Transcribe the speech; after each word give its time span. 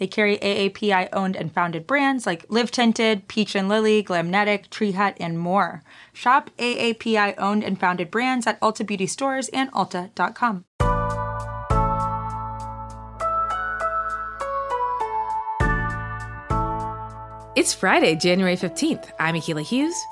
They 0.00 0.06
carry 0.06 0.38
AAPI 0.38 1.10
owned 1.12 1.36
and 1.36 1.52
founded 1.52 1.86
brands 1.86 2.24
like 2.24 2.46
Live 2.48 2.70
Tinted, 2.70 3.28
Peach 3.28 3.54
and 3.54 3.68
Lily, 3.68 4.02
Glamnetic, 4.02 4.70
Tree 4.70 4.92
Hut, 4.92 5.14
and 5.20 5.38
more. 5.38 5.82
Shop 6.14 6.48
AAPI 6.56 7.34
owned 7.36 7.62
and 7.62 7.78
founded 7.78 8.10
brands 8.10 8.46
at 8.46 8.58
Ulta 8.62 8.86
Beauty 8.86 9.06
stores 9.06 9.50
and 9.50 9.70
Ulta.com. 9.72 10.64
It's 17.54 17.74
Friday, 17.74 18.14
January 18.14 18.56
15th. 18.56 19.10
I'm 19.18 19.34
Akilah 19.34 19.66
Hughes. 19.66 20.02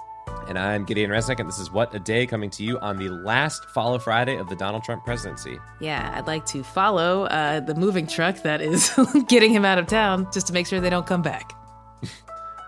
And 0.48 0.58
I'm 0.58 0.84
Gideon 0.86 1.10
Resnick, 1.10 1.40
and 1.40 1.48
this 1.48 1.58
is 1.58 1.70
What 1.70 1.94
a 1.94 1.98
Day 1.98 2.26
coming 2.26 2.48
to 2.50 2.64
you 2.64 2.78
on 2.78 2.96
the 2.96 3.10
last 3.10 3.66
Follow 3.66 3.98
Friday 3.98 4.36
of 4.36 4.48
the 4.48 4.56
Donald 4.56 4.82
Trump 4.82 5.04
presidency. 5.04 5.58
Yeah, 5.78 6.10
I'd 6.14 6.26
like 6.26 6.46
to 6.46 6.62
follow 6.62 7.24
uh, 7.24 7.60
the 7.60 7.74
moving 7.74 8.06
truck 8.06 8.42
that 8.44 8.62
is 8.62 8.90
getting 9.28 9.52
him 9.52 9.66
out 9.66 9.76
of 9.76 9.86
town 9.86 10.26
just 10.32 10.46
to 10.46 10.54
make 10.54 10.66
sure 10.66 10.80
they 10.80 10.88
don't 10.88 11.06
come 11.06 11.20
back. 11.20 11.52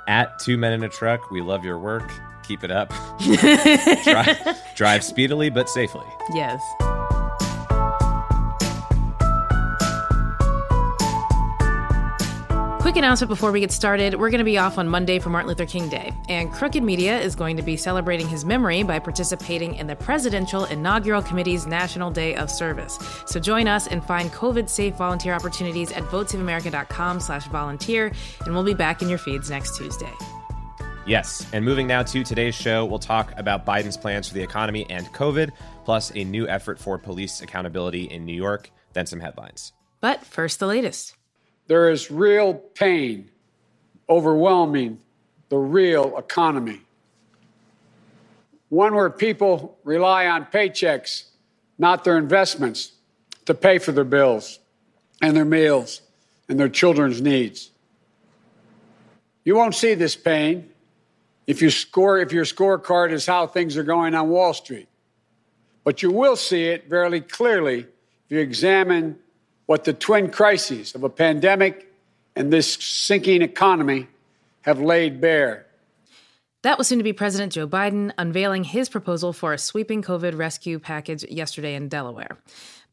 At 0.08 0.38
Two 0.40 0.58
Men 0.58 0.74
in 0.74 0.82
a 0.82 0.90
Truck, 0.90 1.30
we 1.30 1.40
love 1.40 1.64
your 1.64 1.78
work. 1.78 2.12
Keep 2.42 2.64
it 2.64 2.70
up. 2.70 2.92
drive, 4.04 4.58
drive 4.76 5.02
speedily 5.02 5.48
but 5.48 5.70
safely. 5.70 6.06
Yes. 6.34 6.60
Quick 12.91 13.05
announcement 13.05 13.29
before 13.29 13.52
we 13.52 13.60
get 13.60 13.71
started. 13.71 14.16
We're 14.16 14.30
going 14.30 14.41
to 14.41 14.45
be 14.45 14.59
off 14.59 14.77
on 14.77 14.88
Monday 14.88 15.21
for 15.21 15.30
Martin 15.30 15.46
Luther 15.46 15.65
King 15.65 15.88
Day, 15.88 16.13
and 16.29 16.51
Crooked 16.51 16.83
Media 16.83 17.21
is 17.21 17.37
going 17.37 17.57
to 17.57 17.63
be 17.63 17.77
celebrating 17.77 18.27
his 18.27 18.45
memory 18.45 18.83
by 18.83 18.99
participating 18.99 19.77
in 19.77 19.87
the 19.87 19.95
Presidential 19.95 20.65
Inaugural 20.65 21.23
Committee's 21.23 21.68
National 21.68 22.11
Day 22.11 22.35
of 22.35 22.51
Service. 22.51 22.99
So 23.27 23.38
join 23.38 23.68
us 23.68 23.87
and 23.87 24.05
find 24.05 24.33
COVID-safe 24.33 24.96
volunteer 24.96 25.35
opportunities 25.35 25.93
at 25.93 26.02
votesaveamerica.com 26.02 27.21
slash 27.21 27.46
volunteer, 27.46 28.11
and 28.45 28.55
we'll 28.55 28.65
be 28.65 28.74
back 28.74 29.02
in 29.02 29.09
your 29.09 29.18
feeds 29.18 29.51
next 29.51 29.79
Tuesday. 29.79 30.13
Yes, 31.07 31.46
and 31.52 31.65
moving 31.65 31.87
now 31.87 32.02
to 32.02 32.24
today's 32.24 32.57
show, 32.57 32.85
we'll 32.85 32.99
talk 32.99 33.33
about 33.37 33.65
Biden's 33.65 33.96
plans 33.96 34.27
for 34.27 34.35
the 34.35 34.43
economy 34.43 34.85
and 34.91 35.07
COVID, 35.13 35.52
plus 35.85 36.11
a 36.16 36.24
new 36.24 36.49
effort 36.49 36.80
for 36.80 36.99
police 36.99 37.41
accountability 37.41 38.11
in 38.11 38.24
New 38.24 38.35
York, 38.35 38.68
then 38.95 39.07
some 39.07 39.21
headlines. 39.21 39.74
But 40.01 40.24
first, 40.24 40.59
the 40.59 40.66
latest. 40.66 41.15
There 41.71 41.88
is 41.88 42.10
real 42.10 42.54
pain 42.54 43.30
overwhelming 44.09 44.99
the 45.51 45.57
real 45.57 46.18
economy. 46.18 46.80
One 48.71 48.93
where 48.93 49.09
people 49.09 49.79
rely 49.85 50.27
on 50.27 50.46
paychecks, 50.46 51.27
not 51.79 52.02
their 52.02 52.18
investments, 52.18 52.90
to 53.45 53.54
pay 53.54 53.79
for 53.79 53.93
their 53.93 54.02
bills 54.02 54.59
and 55.23 55.37
their 55.37 55.45
meals 55.45 56.02
and 56.49 56.59
their 56.59 56.68
children's 56.68 57.23
needs. 57.23 57.71
You 59.45 59.55
won't 59.55 59.77
see 59.77 59.95
this 59.95 60.16
pain 60.16 60.71
if 61.46 61.62
you 61.62 61.71
score 61.71 62.18
if 62.18 62.32
your 62.32 62.46
scorecard 62.46 63.12
is 63.12 63.27
how 63.27 63.46
things 63.46 63.77
are 63.77 63.84
going 63.84 64.16
on 64.16 64.28
Wall 64.28 64.55
Street. 64.55 64.88
But 65.84 66.03
you 66.03 66.10
will 66.10 66.34
see 66.34 66.65
it 66.65 66.91
very 66.91 67.21
clearly 67.21 67.78
if 67.78 67.87
you 68.28 68.41
examine 68.41 69.21
what 69.71 69.84
the 69.84 69.93
twin 69.93 70.28
crises 70.28 70.97
of 70.97 71.04
a 71.04 71.09
pandemic 71.09 71.94
and 72.34 72.53
this 72.53 72.75
sinking 72.75 73.41
economy 73.41 74.09
have 74.62 74.81
laid 74.81 75.21
bare. 75.21 75.65
That 76.65 76.77
was 76.77 76.89
soon 76.89 76.99
to 76.99 77.05
be 77.05 77.12
President 77.12 77.53
Joe 77.53 77.69
Biden 77.69 78.11
unveiling 78.19 78.65
his 78.65 78.89
proposal 78.89 79.33
for 79.33 79.53
a 79.53 79.59
sweeping 79.59 80.03
COVID 80.03 80.37
rescue 80.37 80.81
package 80.81 81.22
yesterday 81.31 81.77
in 81.77 81.89
Delaware. 81.89 82.37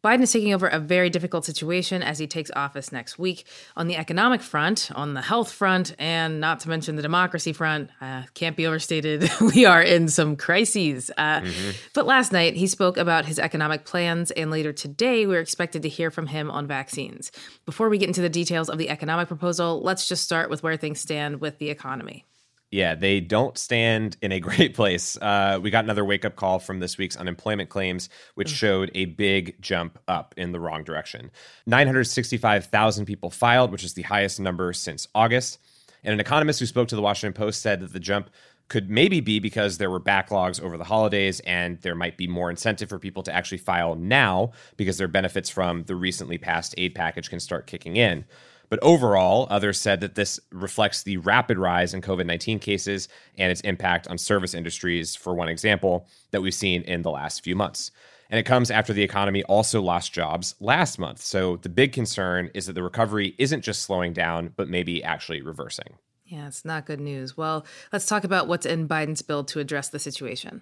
Biden 0.07 0.21
is 0.21 0.31
taking 0.31 0.53
over 0.53 0.67
a 0.67 0.79
very 0.79 1.09
difficult 1.09 1.43
situation 1.43 2.01
as 2.01 2.17
he 2.17 2.27
takes 2.27 2.49
office 2.55 2.93
next 2.93 3.19
week. 3.19 3.45
On 3.75 3.87
the 3.87 3.97
economic 3.97 4.39
front, 4.39 4.89
on 4.95 5.15
the 5.15 5.21
health 5.21 5.51
front, 5.51 5.93
and 5.99 6.39
not 6.39 6.61
to 6.61 6.69
mention 6.69 6.95
the 6.95 7.01
democracy 7.01 7.51
front, 7.51 7.89
uh, 7.99 8.23
can't 8.33 8.55
be 8.55 8.65
overstated. 8.65 9.29
we 9.53 9.65
are 9.65 9.81
in 9.81 10.07
some 10.07 10.37
crises. 10.37 11.11
Uh, 11.17 11.41
mm-hmm. 11.41 11.71
But 11.93 12.05
last 12.05 12.31
night, 12.31 12.55
he 12.55 12.67
spoke 12.67 12.95
about 12.95 13.25
his 13.25 13.37
economic 13.37 13.83
plans, 13.83 14.31
and 14.31 14.49
later 14.49 14.71
today, 14.71 15.25
we're 15.25 15.41
expected 15.41 15.81
to 15.81 15.89
hear 15.89 16.09
from 16.09 16.27
him 16.27 16.49
on 16.49 16.67
vaccines. 16.67 17.29
Before 17.65 17.89
we 17.89 17.97
get 17.97 18.07
into 18.07 18.21
the 18.21 18.29
details 18.29 18.69
of 18.69 18.77
the 18.77 18.89
economic 18.89 19.27
proposal, 19.27 19.81
let's 19.81 20.07
just 20.07 20.23
start 20.23 20.49
with 20.49 20.63
where 20.63 20.77
things 20.77 21.01
stand 21.01 21.41
with 21.41 21.57
the 21.57 21.69
economy. 21.69 22.23
Yeah, 22.69 22.95
they 22.95 23.21
don't 23.21 23.57
stand 23.57 24.17
in 24.21 24.31
a 24.31 24.39
great 24.41 24.73
place. 24.73 25.17
Uh, 25.17 25.59
we 25.61 25.69
got 25.69 25.83
another 25.83 26.03
wake 26.03 26.25
up 26.25 26.35
call 26.35 26.59
from 26.59 26.79
this 26.79 26.97
week's 26.97 27.15
unemployment 27.15 27.69
claims, 27.69 28.09
which 28.35 28.51
mm. 28.51 28.55
showed 28.55 28.91
a 28.93 29.05
big 29.05 29.61
jump 29.61 29.99
up 30.07 30.33
in 30.37 30.51
the 30.51 30.59
wrong 30.59 30.83
direction. 30.83 31.31
965,000 31.65 33.05
people 33.05 33.29
filed, 33.29 33.71
which 33.71 33.83
is 33.83 33.93
the 33.93 34.01
highest 34.03 34.39
number 34.39 34.73
since 34.73 35.07
August. 35.15 35.59
And 36.03 36.13
an 36.13 36.19
economist 36.19 36.59
who 36.59 36.65
spoke 36.65 36.87
to 36.89 36.95
the 36.95 37.01
Washington 37.01 37.33
Post 37.33 37.61
said 37.61 37.79
that 37.81 37.93
the 37.93 37.99
jump 37.99 38.29
could 38.69 38.89
maybe 38.89 39.21
be 39.21 39.39
because 39.39 39.77
there 39.77 39.89
were 39.89 39.99
backlogs 39.99 40.61
over 40.61 40.77
the 40.77 40.83
holidays 40.83 41.39
and 41.41 41.79
there 41.81 41.95
might 41.95 42.17
be 42.17 42.27
more 42.27 42.49
incentive 42.49 42.89
for 42.89 42.99
people 42.99 43.23
to 43.23 43.33
actually 43.33 43.57
file 43.57 43.95
now 43.95 44.51
because 44.75 44.97
their 44.97 45.07
benefits 45.07 45.49
from 45.49 45.83
the 45.83 45.95
recently 45.95 46.37
passed 46.37 46.75
aid 46.77 46.93
package 46.93 47.29
can 47.29 47.39
start 47.39 47.65
kicking 47.65 47.95
in. 47.95 48.25
But 48.69 48.79
overall, 48.81 49.47
others 49.49 49.79
said 49.79 50.01
that 50.01 50.15
this 50.15 50.39
reflects 50.51 51.03
the 51.03 51.17
rapid 51.17 51.57
rise 51.57 51.93
in 51.93 52.01
COVID 52.01 52.25
19 52.25 52.59
cases 52.59 53.07
and 53.37 53.51
its 53.51 53.61
impact 53.61 54.07
on 54.07 54.17
service 54.17 54.53
industries, 54.53 55.15
for 55.15 55.33
one 55.33 55.49
example, 55.49 56.07
that 56.31 56.41
we've 56.41 56.53
seen 56.53 56.81
in 56.83 57.01
the 57.01 57.11
last 57.11 57.43
few 57.43 57.55
months. 57.55 57.91
And 58.29 58.39
it 58.39 58.43
comes 58.43 58.69
after 58.69 58.91
the 58.91 59.03
economy 59.03 59.43
also 59.43 59.81
lost 59.81 60.11
jobs 60.11 60.55
last 60.59 60.99
month. 60.99 61.21
So 61.21 61.57
the 61.57 61.69
big 61.69 61.93
concern 61.93 62.51
is 62.53 62.65
that 62.65 62.73
the 62.73 62.83
recovery 62.83 63.35
isn't 63.37 63.61
just 63.61 63.83
slowing 63.83 64.11
down, 64.11 64.53
but 64.55 64.67
maybe 64.67 65.03
actually 65.03 65.41
reversing. 65.41 65.97
Yeah, 66.25 66.47
it's 66.47 66.65
not 66.65 66.85
good 66.85 66.99
news. 66.99 67.37
Well, 67.37 67.65
let's 67.93 68.05
talk 68.05 68.25
about 68.25 68.49
what's 68.49 68.65
in 68.65 68.87
Biden's 68.87 69.21
bill 69.21 69.45
to 69.45 69.61
address 69.61 69.87
the 69.87 69.99
situation. 69.99 70.61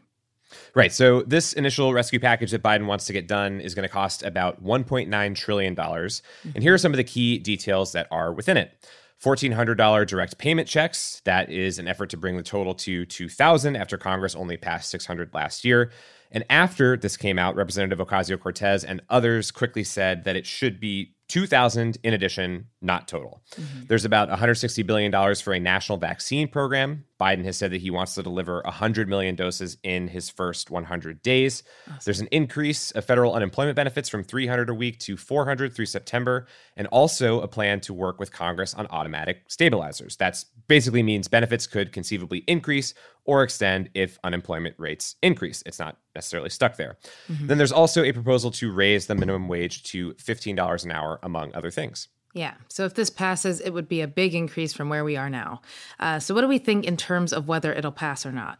Right. 0.73 0.91
So 0.91 1.21
this 1.23 1.53
initial 1.53 1.93
rescue 1.93 2.19
package 2.19 2.51
that 2.51 2.63
Biden 2.63 2.85
wants 2.85 3.05
to 3.05 3.13
get 3.13 3.27
done 3.27 3.61
is 3.61 3.73
going 3.75 3.87
to 3.87 3.93
cost 3.93 4.23
about 4.23 4.63
1.9 4.63 5.35
trillion 5.35 5.73
dollars. 5.73 6.21
And 6.53 6.63
here 6.63 6.73
are 6.73 6.77
some 6.77 6.93
of 6.93 6.97
the 6.97 7.03
key 7.03 7.37
details 7.37 7.91
that 7.93 8.07
are 8.11 8.33
within 8.33 8.57
it. 8.57 8.87
$1,400 9.23 10.07
direct 10.07 10.37
payment 10.37 10.67
checks. 10.67 11.21
That 11.25 11.49
is 11.49 11.79
an 11.79 11.87
effort 11.87 12.09
to 12.09 12.17
bring 12.17 12.37
the 12.37 12.43
total 12.43 12.75
to 12.75 13.05
2,000 13.05 13.75
after 13.75 13.97
Congress 13.97 14.35
only 14.35 14.57
passed 14.57 14.89
600 14.89 15.33
last 15.33 15.63
year. 15.63 15.91
And 16.31 16.43
after 16.49 16.97
this 16.97 17.15
came 17.15 17.39
out, 17.39 17.55
Representative 17.55 18.05
Ocasio 18.05 18.39
Cortez 18.39 18.83
and 18.83 19.01
others 19.09 19.51
quickly 19.51 19.83
said 19.83 20.25
that 20.25 20.35
it 20.35 20.45
should 20.45 20.79
be 20.79 21.15
2000 21.29 21.97
in 22.03 22.13
addition, 22.13 22.67
not 22.85 23.07
total. 23.07 23.41
Mm-hmm. 23.55 23.85
There's 23.87 24.05
about 24.05 24.29
$160 24.29 24.85
billion 24.85 25.35
for 25.35 25.53
a 25.53 25.59
national 25.59 25.97
vaccine 25.97 26.47
program. 26.47 27.05
Biden 27.19 27.45
has 27.45 27.57
said 27.57 27.71
that 27.71 27.81
he 27.81 27.89
wants 27.89 28.15
to 28.15 28.23
deliver 28.23 28.61
100 28.65 29.07
million 29.07 29.35
doses 29.35 29.77
in 29.83 30.07
his 30.07 30.29
first 30.29 30.69
100 30.69 31.21
days. 31.21 31.63
Awesome. 31.87 31.99
There's 32.03 32.19
an 32.19 32.27
increase 32.31 32.91
of 32.91 33.05
federal 33.05 33.33
unemployment 33.33 33.75
benefits 33.75 34.09
from 34.09 34.23
300 34.23 34.69
a 34.69 34.73
week 34.73 34.99
to 34.99 35.15
400 35.15 35.73
through 35.73 35.85
September, 35.85 36.45
and 36.75 36.87
also 36.87 37.41
a 37.41 37.47
plan 37.47 37.79
to 37.81 37.93
work 37.93 38.19
with 38.19 38.31
Congress 38.31 38.73
on 38.73 38.87
automatic 38.89 39.43
stabilizers. 39.47 40.17
That 40.17 40.43
basically 40.67 41.03
means 41.03 41.27
benefits 41.27 41.67
could 41.67 41.93
conceivably 41.93 42.39
increase 42.47 42.93
or 43.23 43.43
extend 43.43 43.89
if 43.93 44.19
unemployment 44.23 44.75
rates 44.77 45.15
increase. 45.21 45.63
It's 45.65 45.79
not 45.79 45.97
necessarily 46.13 46.49
stuck 46.49 46.75
there. 46.75 46.97
Mm-hmm. 47.29 47.47
Then 47.47 47.57
there's 47.57 47.71
also 47.71 48.03
a 48.03 48.11
proposal 48.11 48.51
to 48.51 48.71
raise 48.71 49.07
the 49.07 49.15
minimum 49.15 49.47
wage 49.47 49.83
to 49.83 50.13
$15 50.15 50.83
an 50.83 50.91
hour, 50.91 51.19
among 51.23 51.55
other 51.55 51.71
things. 51.71 52.07
Yeah. 52.35 52.55
So 52.67 52.83
if 52.83 52.93
this 52.93 53.09
passes, 53.09 53.61
it 53.61 53.69
would 53.71 53.87
be 53.87 54.01
a 54.01 54.07
big 54.07 54.35
increase 54.35 54.73
from 54.73 54.89
where 54.89 55.05
we 55.05 55.15
are 55.15 55.29
now. 55.29 55.61
Uh, 55.99 56.19
so 56.19 56.35
what 56.35 56.41
do 56.41 56.49
we 56.49 56.57
think 56.57 56.83
in 56.85 56.97
terms 56.97 57.31
of 57.31 57.47
whether 57.47 57.73
it'll 57.73 57.93
pass 57.93 58.25
or 58.25 58.31
not? 58.33 58.59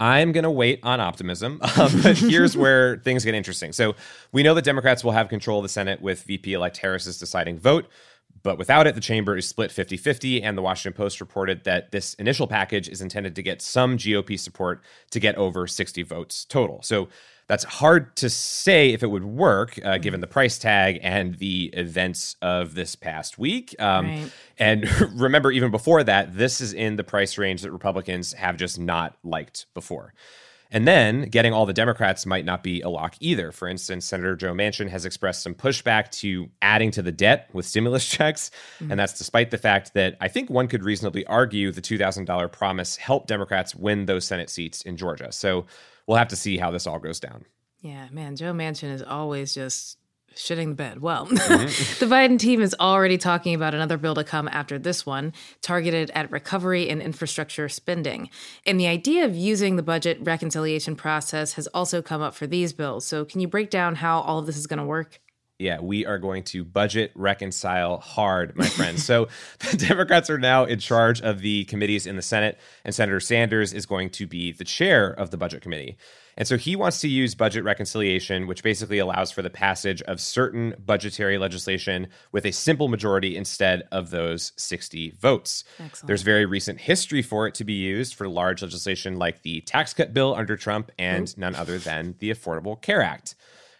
I'm 0.00 0.32
going 0.32 0.44
to 0.44 0.50
wait 0.50 0.80
on 0.82 1.00
optimism, 1.00 1.60
um, 1.78 1.90
but 2.02 2.18
here's 2.18 2.56
where 2.56 2.98
things 2.98 3.24
get 3.24 3.34
interesting. 3.34 3.72
So 3.72 3.94
we 4.32 4.42
know 4.42 4.54
that 4.54 4.64
Democrats 4.64 5.04
will 5.04 5.12
have 5.12 5.28
control 5.28 5.60
of 5.60 5.62
the 5.62 5.68
Senate 5.68 6.02
with 6.02 6.24
VP 6.24 6.52
elect 6.52 6.78
Harris's 6.78 7.16
deciding 7.16 7.58
vote. 7.60 7.86
But 8.42 8.58
without 8.58 8.88
it, 8.88 8.96
the 8.96 9.00
chamber 9.00 9.36
is 9.36 9.48
split 9.48 9.70
50 9.70 9.96
50. 9.96 10.42
And 10.42 10.58
the 10.58 10.62
Washington 10.62 10.96
Post 10.96 11.20
reported 11.20 11.62
that 11.64 11.92
this 11.92 12.14
initial 12.14 12.48
package 12.48 12.88
is 12.88 13.00
intended 13.00 13.36
to 13.36 13.42
get 13.42 13.62
some 13.62 13.96
GOP 13.96 14.38
support 14.38 14.82
to 15.10 15.20
get 15.20 15.36
over 15.36 15.66
60 15.66 16.02
votes 16.02 16.44
total. 16.44 16.82
So 16.82 17.08
that's 17.48 17.64
hard 17.64 18.16
to 18.16 18.28
say 18.28 18.92
if 18.92 19.02
it 19.02 19.06
would 19.06 19.24
work, 19.24 19.78
uh, 19.84 19.98
given 19.98 20.20
the 20.20 20.26
price 20.26 20.58
tag 20.58 20.98
and 21.02 21.36
the 21.36 21.66
events 21.74 22.36
of 22.42 22.74
this 22.74 22.96
past 22.96 23.38
week. 23.38 23.74
Um, 23.78 24.06
right. 24.06 24.32
And 24.58 25.00
remember, 25.20 25.52
even 25.52 25.70
before 25.70 26.02
that, 26.04 26.36
this 26.36 26.60
is 26.60 26.72
in 26.72 26.96
the 26.96 27.04
price 27.04 27.38
range 27.38 27.62
that 27.62 27.70
Republicans 27.70 28.32
have 28.32 28.56
just 28.56 28.78
not 28.78 29.16
liked 29.22 29.66
before. 29.74 30.12
And 30.70 30.86
then 30.86 31.22
getting 31.22 31.52
all 31.52 31.66
the 31.66 31.72
Democrats 31.72 32.26
might 32.26 32.44
not 32.44 32.62
be 32.62 32.80
a 32.80 32.88
lock 32.88 33.14
either. 33.20 33.52
For 33.52 33.68
instance, 33.68 34.04
Senator 34.04 34.36
Joe 34.36 34.52
Manchin 34.52 34.88
has 34.88 35.04
expressed 35.04 35.42
some 35.42 35.54
pushback 35.54 36.10
to 36.20 36.48
adding 36.62 36.90
to 36.92 37.02
the 37.02 37.12
debt 37.12 37.48
with 37.52 37.66
stimulus 37.66 38.06
checks. 38.08 38.50
Mm-hmm. 38.78 38.90
And 38.90 39.00
that's 39.00 39.16
despite 39.16 39.50
the 39.50 39.58
fact 39.58 39.94
that 39.94 40.16
I 40.20 40.28
think 40.28 40.50
one 40.50 40.68
could 40.68 40.84
reasonably 40.84 41.26
argue 41.26 41.72
the 41.72 41.82
$2,000 41.82 42.52
promise 42.52 42.96
helped 42.96 43.28
Democrats 43.28 43.74
win 43.74 44.06
those 44.06 44.26
Senate 44.26 44.50
seats 44.50 44.82
in 44.82 44.96
Georgia. 44.96 45.32
So 45.32 45.66
we'll 46.06 46.18
have 46.18 46.28
to 46.28 46.36
see 46.36 46.56
how 46.56 46.70
this 46.70 46.86
all 46.86 46.98
goes 46.98 47.20
down. 47.20 47.44
Yeah, 47.80 48.08
man, 48.10 48.36
Joe 48.36 48.52
Manchin 48.52 48.92
is 48.92 49.02
always 49.02 49.54
just 49.54 49.98
shitting 50.34 50.68
the 50.68 50.74
bed. 50.74 51.00
Well, 51.00 51.26
mm-hmm. 51.26 52.04
the 52.04 52.14
Biden 52.14 52.38
team 52.38 52.60
is 52.60 52.74
already 52.78 53.18
talking 53.18 53.54
about 53.54 53.74
another 53.74 53.96
bill 53.96 54.14
to 54.14 54.24
come 54.24 54.48
after 54.48 54.78
this 54.78 55.06
one, 55.06 55.32
targeted 55.62 56.10
at 56.14 56.30
recovery 56.30 56.88
and 56.88 57.00
infrastructure 57.00 57.68
spending. 57.68 58.30
And 58.64 58.78
the 58.78 58.86
idea 58.86 59.24
of 59.24 59.34
using 59.34 59.76
the 59.76 59.82
budget 59.82 60.18
reconciliation 60.20 60.96
process 60.96 61.54
has 61.54 61.66
also 61.68 62.02
come 62.02 62.22
up 62.22 62.34
for 62.34 62.46
these 62.46 62.72
bills. 62.72 63.06
So, 63.06 63.24
can 63.24 63.40
you 63.40 63.48
break 63.48 63.70
down 63.70 63.96
how 63.96 64.20
all 64.20 64.38
of 64.38 64.46
this 64.46 64.56
is 64.56 64.66
going 64.66 64.78
to 64.78 64.84
work? 64.84 65.20
Yeah, 65.58 65.80
we 65.80 66.04
are 66.04 66.18
going 66.18 66.42
to 66.44 66.64
budget 66.64 67.12
reconcile 67.14 67.98
hard, 67.98 68.54
my 68.56 68.68
friends. 68.68 69.04
so 69.04 69.28
the 69.70 69.76
Democrats 69.78 70.28
are 70.28 70.38
now 70.38 70.64
in 70.64 70.78
charge 70.78 71.22
of 71.22 71.40
the 71.40 71.64
committees 71.64 72.06
in 72.06 72.16
the 72.16 72.22
Senate, 72.22 72.58
and 72.84 72.94
Senator 72.94 73.20
Sanders 73.20 73.72
is 73.72 73.86
going 73.86 74.10
to 74.10 74.26
be 74.26 74.52
the 74.52 74.64
chair 74.64 75.08
of 75.08 75.30
the 75.30 75.38
budget 75.38 75.62
committee. 75.62 75.96
And 76.36 76.46
so 76.46 76.56
he 76.56 76.76
wants 76.76 77.00
to 77.00 77.08
use 77.08 77.34
budget 77.34 77.64
reconciliation, 77.64 78.46
which 78.46 78.62
basically 78.62 78.98
allows 78.98 79.30
for 79.30 79.42
the 79.42 79.50
passage 79.50 80.02
of 80.02 80.20
certain 80.20 80.74
budgetary 80.84 81.38
legislation 81.38 82.08
with 82.32 82.44
a 82.44 82.52
simple 82.52 82.88
majority 82.88 83.36
instead 83.36 83.88
of 83.90 84.10
those 84.10 84.52
60 84.56 85.12
votes. 85.18 85.64
Excellent. 85.80 86.06
There's 86.06 86.22
very 86.22 86.44
recent 86.44 86.80
history 86.80 87.22
for 87.22 87.46
it 87.46 87.54
to 87.54 87.64
be 87.64 87.72
used 87.72 88.14
for 88.14 88.28
large 88.28 88.62
legislation 88.62 89.18
like 89.18 89.42
the 89.42 89.62
tax 89.62 89.94
cut 89.94 90.12
bill 90.12 90.34
under 90.34 90.56
Trump 90.56 90.90
and 90.98 91.36
none 91.38 91.54
other 91.54 91.78
than 91.78 92.16
the 92.18 92.30
Affordable 92.30 92.80
Care 92.80 93.02
Act. 93.02 93.34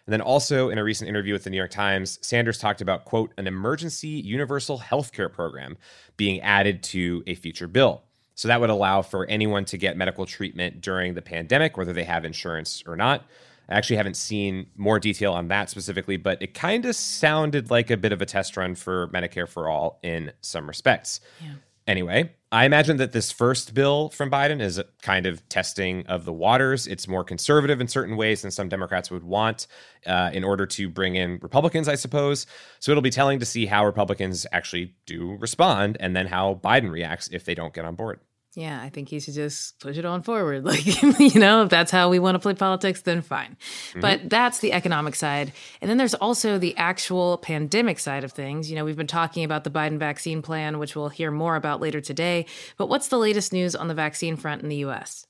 And 0.07 0.13
then 0.13 0.21
also 0.21 0.69
in 0.69 0.77
a 0.77 0.83
recent 0.83 1.09
interview 1.09 1.33
with 1.33 1.43
the 1.43 1.49
New 1.49 1.57
York 1.57 1.69
Times, 1.69 2.17
Sanders 2.25 2.57
talked 2.57 2.79
about, 2.79 3.03
quote, 3.03 3.33
an 3.37 3.45
emergency 3.45 4.07
universal 4.07 4.77
health 4.77 5.11
care 5.11 5.27
program 5.27 5.77
being 6.15 6.39
added 6.41 6.81
to 6.83 7.23
a 7.27 7.35
future 7.35 7.67
bill. 7.67 8.03
So 8.37 8.47
that 8.47 8.61
would 8.61 8.69
allow 8.69 9.01
for 9.01 9.25
anyone 9.25 9.65
to 9.65 9.77
get 9.77 9.97
medical 9.97 10.27
treatment 10.27 10.79
during 10.79 11.15
the 11.15 11.23
pandemic, 11.23 11.75
whether 11.75 11.91
they 11.91 12.03
have 12.03 12.23
insurance 12.23 12.83
or 12.85 12.95
not. 12.95 13.25
I 13.67 13.75
actually 13.75 13.97
haven't 13.97 14.15
seen 14.15 14.67
more 14.77 14.99
detail 14.99 15.33
on 15.33 15.47
that 15.47 15.71
specifically, 15.71 16.17
but 16.17 16.41
it 16.41 16.53
kind 16.53 16.85
of 16.85 16.95
sounded 16.95 17.71
like 17.71 17.89
a 17.89 17.97
bit 17.97 18.11
of 18.11 18.21
a 18.21 18.27
test 18.27 18.55
run 18.55 18.75
for 18.75 19.07
Medicare 19.09 19.49
for 19.49 19.67
All 19.67 19.99
in 20.03 20.31
some 20.41 20.67
respects. 20.67 21.19
Yeah. 21.43 21.53
Anyway, 21.87 22.31
I 22.51 22.65
imagine 22.65 22.97
that 22.97 23.11
this 23.13 23.31
first 23.31 23.73
bill 23.73 24.09
from 24.09 24.29
Biden 24.29 24.61
is 24.61 24.77
a 24.77 24.85
kind 25.01 25.25
of 25.25 25.47
testing 25.49 26.05
of 26.07 26.25
the 26.25 26.33
waters. 26.33 26.85
It's 26.85 27.07
more 27.07 27.23
conservative 27.23 27.81
in 27.81 27.87
certain 27.87 28.17
ways 28.17 28.41
than 28.41 28.51
some 28.51 28.69
Democrats 28.69 29.09
would 29.09 29.23
want 29.23 29.67
uh, 30.05 30.29
in 30.33 30.43
order 30.43 30.65
to 30.65 30.89
bring 30.89 31.15
in 31.15 31.39
Republicans, 31.41 31.87
I 31.87 31.95
suppose. 31.95 32.45
So 32.79 32.91
it'll 32.91 33.01
be 33.01 33.09
telling 33.09 33.39
to 33.39 33.45
see 33.45 33.65
how 33.65 33.85
Republicans 33.85 34.45
actually 34.51 34.95
do 35.05 35.37
respond 35.39 35.97
and 35.99 36.15
then 36.15 36.27
how 36.27 36.59
Biden 36.61 36.91
reacts 36.91 37.29
if 37.29 37.45
they 37.45 37.55
don't 37.55 37.73
get 37.73 37.85
on 37.85 37.95
board. 37.95 38.19
Yeah, 38.57 38.81
I 38.81 38.89
think 38.89 39.07
he 39.07 39.19
should 39.19 39.35
just 39.35 39.79
push 39.79 39.97
it 39.97 40.05
on 40.05 40.23
forward. 40.23 40.65
Like, 40.67 40.85
you 41.19 41.39
know, 41.39 41.61
if 41.61 41.69
that's 41.69 41.91
how 41.91 42.09
we 42.09 42.17
want 42.17 42.33
to 42.35 42.39
play 42.39 42.55
politics, 42.55 43.03
then 43.03 43.21
fine. 43.21 43.55
Mm-hmm. 43.91 43.99
But 43.99 44.29
that's 44.31 44.59
the 44.59 44.73
economic 44.73 45.13
side. 45.13 45.53
And 45.79 45.87
then 45.87 45.97
there's 45.97 46.15
also 46.15 46.57
the 46.57 46.75
actual 46.75 47.37
pandemic 47.37 47.99
side 47.99 48.23
of 48.23 48.31
things. 48.31 48.67
You 48.67 48.75
know, 48.75 48.83
we've 48.83 48.97
been 48.97 49.05
talking 49.05 49.43
about 49.43 49.63
the 49.63 49.69
Biden 49.69 49.99
vaccine 49.99 50.41
plan, 50.41 50.79
which 50.79 50.95
we'll 50.95 51.09
hear 51.09 51.29
more 51.29 51.55
about 51.55 51.81
later 51.81 52.01
today. 52.01 52.47
But 52.77 52.89
what's 52.89 53.09
the 53.09 53.19
latest 53.19 53.53
news 53.53 53.75
on 53.75 53.89
the 53.89 53.93
vaccine 53.93 54.35
front 54.35 54.63
in 54.63 54.69
the 54.69 54.77
US? 54.77 55.27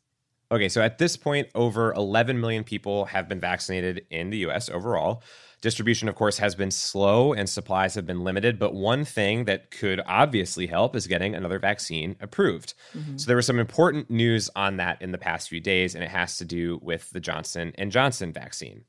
Okay, 0.50 0.70
so 0.70 0.82
at 0.82 0.98
this 0.98 1.18
point, 1.18 1.50
over 1.54 1.92
11 1.94 2.40
million 2.40 2.64
people 2.64 3.06
have 3.06 3.28
been 3.28 3.42
vaccinated 3.42 4.06
in 4.10 4.30
the 4.30 4.38
US 4.48 4.70
overall. 4.70 5.22
Distribution, 5.62 6.08
of 6.08 6.16
course, 6.16 6.38
has 6.38 6.54
been 6.54 6.70
slow 6.70 7.34
and 7.34 7.50
supplies 7.50 7.96
have 7.96 8.06
been 8.06 8.24
limited, 8.24 8.60
but 8.60 8.76
one 8.76 9.04
thing 9.04 9.46
that 9.46 9.72
could 9.72 10.02
obviously 10.06 10.68
help 10.68 10.96
is 10.96 11.08
getting 11.08 11.34
another 11.34 11.58
vaccine 11.58 12.16
approved. 12.22 12.76
Mm-hmm. 12.94 13.18
So 13.18 13.26
there 13.26 13.36
was 13.36 13.48
some 13.48 13.60
important 13.60 14.10
news 14.10 14.52
on 14.56 14.78
that 14.78 15.02
in 15.02 15.12
the 15.12 15.18
past 15.18 15.50
few 15.50 15.60
days, 15.60 15.96
and 15.96 16.04
it 16.04 16.12
has 16.12 16.38
to 16.38 16.46
do 16.46 16.80
with 16.84 17.10
the 17.10 17.20
Johnson 17.20 17.74
and 17.76 17.92
Johnson 17.92 18.32
vaccine. 18.32 18.84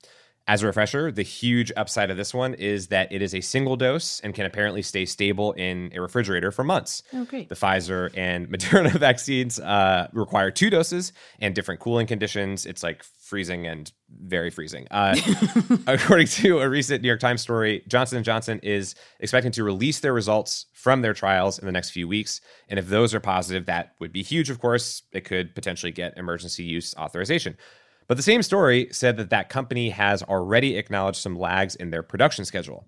As 0.48 0.62
a 0.62 0.66
refresher, 0.66 1.12
the 1.12 1.22
huge 1.22 1.70
upside 1.76 2.10
of 2.10 2.16
this 2.16 2.32
one 2.32 2.54
is 2.54 2.86
that 2.86 3.12
it 3.12 3.20
is 3.20 3.34
a 3.34 3.42
single 3.42 3.76
dose 3.76 4.18
and 4.20 4.34
can 4.34 4.46
apparently 4.46 4.80
stay 4.80 5.04
stable 5.04 5.52
in 5.52 5.92
a 5.94 6.00
refrigerator 6.00 6.50
for 6.50 6.64
months. 6.64 7.02
Oh, 7.12 7.26
great. 7.26 7.50
The 7.50 7.54
Pfizer 7.54 8.10
and 8.16 8.48
Moderna 8.52 8.92
vaccines 8.92 9.60
uh, 9.60 10.08
require 10.14 10.50
two 10.50 10.70
doses 10.70 11.12
and 11.38 11.54
different 11.54 11.80
cooling 11.80 12.06
conditions. 12.06 12.64
It's 12.64 12.82
like 12.82 13.04
freezing 13.04 13.66
and 13.66 13.92
very 14.22 14.48
freezing. 14.48 14.86
Uh, 14.90 15.16
according 15.86 16.28
to 16.28 16.60
a 16.60 16.68
recent 16.68 17.02
New 17.02 17.08
York 17.08 17.20
Times 17.20 17.42
story, 17.42 17.82
Johnson 17.86 18.22
& 18.22 18.24
Johnson 18.24 18.58
is 18.62 18.94
expecting 19.20 19.52
to 19.52 19.64
release 19.64 20.00
their 20.00 20.14
results 20.14 20.64
from 20.72 21.02
their 21.02 21.12
trials 21.12 21.58
in 21.58 21.66
the 21.66 21.72
next 21.72 21.90
few 21.90 22.08
weeks. 22.08 22.40
And 22.70 22.78
if 22.78 22.88
those 22.88 23.14
are 23.14 23.20
positive, 23.20 23.66
that 23.66 23.96
would 24.00 24.12
be 24.12 24.22
huge, 24.22 24.48
of 24.48 24.60
course. 24.60 25.02
It 25.12 25.26
could 25.26 25.54
potentially 25.54 25.92
get 25.92 26.16
emergency 26.16 26.64
use 26.64 26.94
authorization. 26.96 27.58
But 28.08 28.16
the 28.16 28.22
same 28.22 28.42
story 28.42 28.88
said 28.90 29.18
that 29.18 29.30
that 29.30 29.50
company 29.50 29.90
has 29.90 30.22
already 30.22 30.76
acknowledged 30.76 31.18
some 31.18 31.38
lags 31.38 31.76
in 31.76 31.90
their 31.90 32.02
production 32.02 32.46
schedule. 32.46 32.86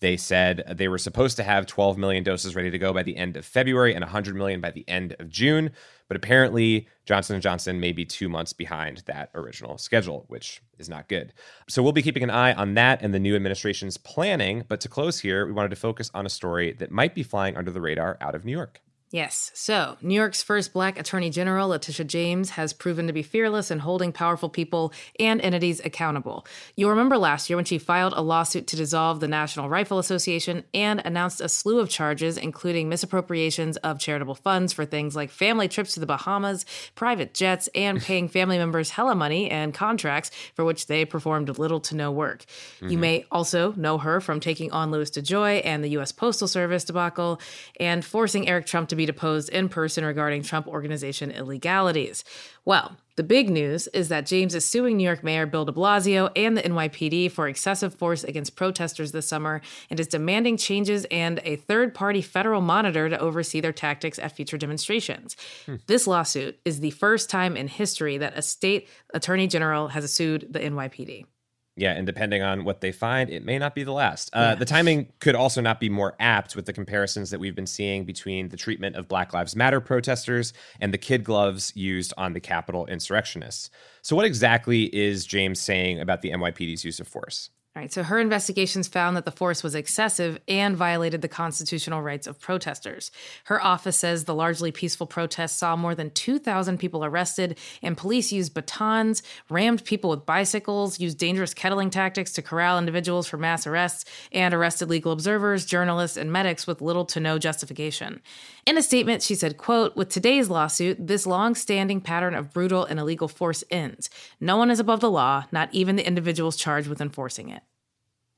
They 0.00 0.16
said 0.16 0.64
they 0.66 0.88
were 0.88 0.96
supposed 0.96 1.36
to 1.36 1.42
have 1.42 1.66
12 1.66 1.98
million 1.98 2.24
doses 2.24 2.56
ready 2.56 2.70
to 2.70 2.78
go 2.78 2.94
by 2.94 3.02
the 3.02 3.16
end 3.18 3.36
of 3.36 3.44
February 3.44 3.94
and 3.94 4.02
100 4.02 4.34
million 4.34 4.60
by 4.60 4.70
the 4.70 4.88
end 4.88 5.14
of 5.18 5.28
June, 5.28 5.72
but 6.08 6.16
apparently 6.16 6.88
Johnson 7.04 7.38
& 7.40 7.42
Johnson 7.42 7.80
may 7.80 7.92
be 7.92 8.06
2 8.06 8.28
months 8.28 8.54
behind 8.54 9.02
that 9.06 9.30
original 9.34 9.76
schedule, 9.76 10.24
which 10.28 10.62
is 10.78 10.88
not 10.88 11.08
good. 11.08 11.34
So 11.68 11.82
we'll 11.82 11.92
be 11.92 12.00
keeping 12.00 12.22
an 12.22 12.30
eye 12.30 12.54
on 12.54 12.74
that 12.74 13.02
and 13.02 13.12
the 13.12 13.18
new 13.18 13.36
administration's 13.36 13.98
planning, 13.98 14.64
but 14.68 14.80
to 14.80 14.88
close 14.88 15.18
here, 15.18 15.44
we 15.44 15.52
wanted 15.52 15.70
to 15.70 15.76
focus 15.76 16.10
on 16.14 16.24
a 16.24 16.30
story 16.30 16.72
that 16.74 16.90
might 16.90 17.14
be 17.14 17.22
flying 17.22 17.56
under 17.58 17.70
the 17.70 17.82
radar 17.82 18.16
out 18.22 18.34
of 18.34 18.46
New 18.46 18.52
York. 18.52 18.80
Yes. 19.12 19.50
So, 19.54 19.96
New 20.00 20.14
York's 20.14 20.40
first 20.40 20.72
black 20.72 20.96
attorney 20.96 21.30
general, 21.30 21.70
Letitia 21.70 22.04
James, 22.04 22.50
has 22.50 22.72
proven 22.72 23.08
to 23.08 23.12
be 23.12 23.24
fearless 23.24 23.72
in 23.72 23.80
holding 23.80 24.12
powerful 24.12 24.48
people 24.48 24.92
and 25.18 25.40
entities 25.40 25.80
accountable. 25.84 26.46
You'll 26.76 26.90
remember 26.90 27.18
last 27.18 27.50
year 27.50 27.56
when 27.56 27.64
she 27.64 27.78
filed 27.78 28.12
a 28.12 28.20
lawsuit 28.20 28.68
to 28.68 28.76
dissolve 28.76 29.18
the 29.18 29.26
National 29.26 29.68
Rifle 29.68 29.98
Association 29.98 30.62
and 30.72 31.02
announced 31.04 31.40
a 31.40 31.48
slew 31.48 31.80
of 31.80 31.88
charges, 31.88 32.38
including 32.38 32.88
misappropriations 32.88 33.76
of 33.78 33.98
charitable 33.98 34.36
funds 34.36 34.72
for 34.72 34.84
things 34.84 35.16
like 35.16 35.30
family 35.30 35.66
trips 35.66 35.94
to 35.94 36.00
the 36.00 36.06
Bahamas, 36.06 36.64
private 36.94 37.34
jets, 37.34 37.68
and 37.74 38.00
paying 38.02 38.28
family 38.28 38.58
members 38.58 38.90
hella 38.90 39.16
money 39.16 39.50
and 39.50 39.74
contracts 39.74 40.30
for 40.54 40.64
which 40.64 40.86
they 40.86 41.04
performed 41.04 41.58
little 41.58 41.80
to 41.80 41.96
no 41.96 42.12
work. 42.12 42.44
Mm-hmm. 42.76 42.88
You 42.90 42.98
may 42.98 43.24
also 43.32 43.72
know 43.72 43.98
her 43.98 44.20
from 44.20 44.38
taking 44.38 44.70
on 44.70 44.92
Louis 44.92 45.10
DeJoy 45.10 45.62
and 45.64 45.82
the 45.82 45.90
U.S. 45.90 46.12
Postal 46.12 46.46
Service 46.46 46.84
debacle 46.84 47.40
and 47.80 48.04
forcing 48.04 48.48
Eric 48.48 48.66
Trump 48.66 48.88
to 48.90 48.99
be 49.00 49.06
deposed 49.06 49.48
in 49.48 49.68
person 49.68 50.04
regarding 50.04 50.42
Trump 50.42 50.66
Organization 50.68 51.30
illegalities. 51.30 52.22
Well, 52.66 52.96
the 53.16 53.22
big 53.22 53.48
news 53.48 53.86
is 53.88 54.08
that 54.08 54.26
James 54.26 54.54
is 54.54 54.64
suing 54.64 54.96
New 54.96 55.04
York 55.04 55.24
Mayor 55.24 55.46
Bill 55.46 55.64
de 55.64 55.72
Blasio 55.72 56.30
and 56.36 56.56
the 56.56 56.62
NYPD 56.62 57.30
for 57.30 57.48
excessive 57.48 57.94
force 57.94 58.24
against 58.24 58.56
protesters 58.56 59.12
this 59.12 59.26
summer 59.26 59.62
and 59.88 59.98
is 59.98 60.06
demanding 60.06 60.56
changes 60.56 61.06
and 61.10 61.40
a 61.44 61.56
third 61.56 61.94
party 61.94 62.20
federal 62.20 62.60
monitor 62.60 63.08
to 63.08 63.18
oversee 63.18 63.60
their 63.60 63.72
tactics 63.72 64.18
at 64.18 64.32
future 64.32 64.58
demonstrations. 64.58 65.36
Hmm. 65.66 65.76
This 65.86 66.06
lawsuit 66.06 66.58
is 66.64 66.80
the 66.80 66.90
first 66.90 67.30
time 67.30 67.56
in 67.56 67.68
history 67.68 68.18
that 68.18 68.36
a 68.36 68.42
state 68.42 68.88
attorney 69.14 69.46
general 69.46 69.88
has 69.88 70.12
sued 70.12 70.46
the 70.50 70.60
NYPD. 70.60 71.24
Yeah, 71.80 71.92
and 71.92 72.06
depending 72.06 72.42
on 72.42 72.64
what 72.64 72.82
they 72.82 72.92
find, 72.92 73.30
it 73.30 73.42
may 73.42 73.58
not 73.58 73.74
be 73.74 73.84
the 73.84 73.92
last. 73.92 74.28
Uh, 74.34 74.50
yeah. 74.50 74.54
The 74.54 74.66
timing 74.66 75.14
could 75.18 75.34
also 75.34 75.62
not 75.62 75.80
be 75.80 75.88
more 75.88 76.14
apt 76.20 76.54
with 76.54 76.66
the 76.66 76.74
comparisons 76.74 77.30
that 77.30 77.40
we've 77.40 77.54
been 77.54 77.66
seeing 77.66 78.04
between 78.04 78.50
the 78.50 78.58
treatment 78.58 78.96
of 78.96 79.08
Black 79.08 79.32
Lives 79.32 79.56
Matter 79.56 79.80
protesters 79.80 80.52
and 80.78 80.92
the 80.92 80.98
kid 80.98 81.24
gloves 81.24 81.72
used 81.74 82.12
on 82.18 82.34
the 82.34 82.40
Capitol 82.40 82.84
insurrectionists. 82.84 83.70
So, 84.02 84.14
what 84.14 84.26
exactly 84.26 84.94
is 84.94 85.24
James 85.24 85.58
saying 85.58 86.00
about 86.00 86.20
the 86.20 86.32
NYPD's 86.32 86.84
use 86.84 87.00
of 87.00 87.08
force? 87.08 87.48
All 87.76 87.80
right, 87.80 87.92
so 87.92 88.02
her 88.02 88.18
investigations 88.18 88.88
found 88.88 89.16
that 89.16 89.24
the 89.24 89.30
force 89.30 89.62
was 89.62 89.76
excessive 89.76 90.40
and 90.48 90.76
violated 90.76 91.22
the 91.22 91.28
constitutional 91.28 92.02
rights 92.02 92.26
of 92.26 92.40
protesters. 92.40 93.12
Her 93.44 93.62
office 93.62 93.96
says 93.96 94.24
the 94.24 94.34
largely 94.34 94.72
peaceful 94.72 95.06
protests 95.06 95.56
saw 95.56 95.76
more 95.76 95.94
than 95.94 96.10
2,000 96.10 96.78
people 96.78 97.04
arrested, 97.04 97.56
and 97.80 97.96
police 97.96 98.32
used 98.32 98.54
batons, 98.54 99.22
rammed 99.48 99.84
people 99.84 100.10
with 100.10 100.26
bicycles, 100.26 100.98
used 100.98 101.16
dangerous 101.16 101.54
kettling 101.54 101.90
tactics 101.90 102.32
to 102.32 102.42
corral 102.42 102.76
individuals 102.76 103.28
for 103.28 103.36
mass 103.36 103.68
arrests, 103.68 104.04
and 104.32 104.52
arrested 104.52 104.90
legal 104.90 105.12
observers, 105.12 105.64
journalists, 105.64 106.16
and 106.16 106.32
medics 106.32 106.66
with 106.66 106.82
little 106.82 107.04
to 107.04 107.20
no 107.20 107.38
justification. 107.38 108.20
In 108.66 108.78
a 108.78 108.82
statement, 108.82 109.22
she 109.22 109.36
said, 109.36 109.58
quote, 109.58 109.94
With 109.94 110.08
today's 110.08 110.50
lawsuit, 110.50 111.06
this 111.06 111.24
long-standing 111.24 112.00
pattern 112.00 112.34
of 112.34 112.52
brutal 112.52 112.84
and 112.84 112.98
illegal 112.98 113.28
force 113.28 113.62
ends. 113.70 114.10
No 114.40 114.56
one 114.56 114.72
is 114.72 114.80
above 114.80 114.98
the 114.98 115.08
law, 115.08 115.44
not 115.52 115.72
even 115.72 115.94
the 115.94 116.06
individuals 116.06 116.56
charged 116.56 116.88
with 116.88 117.00
enforcing 117.00 117.48
it. 117.48 117.62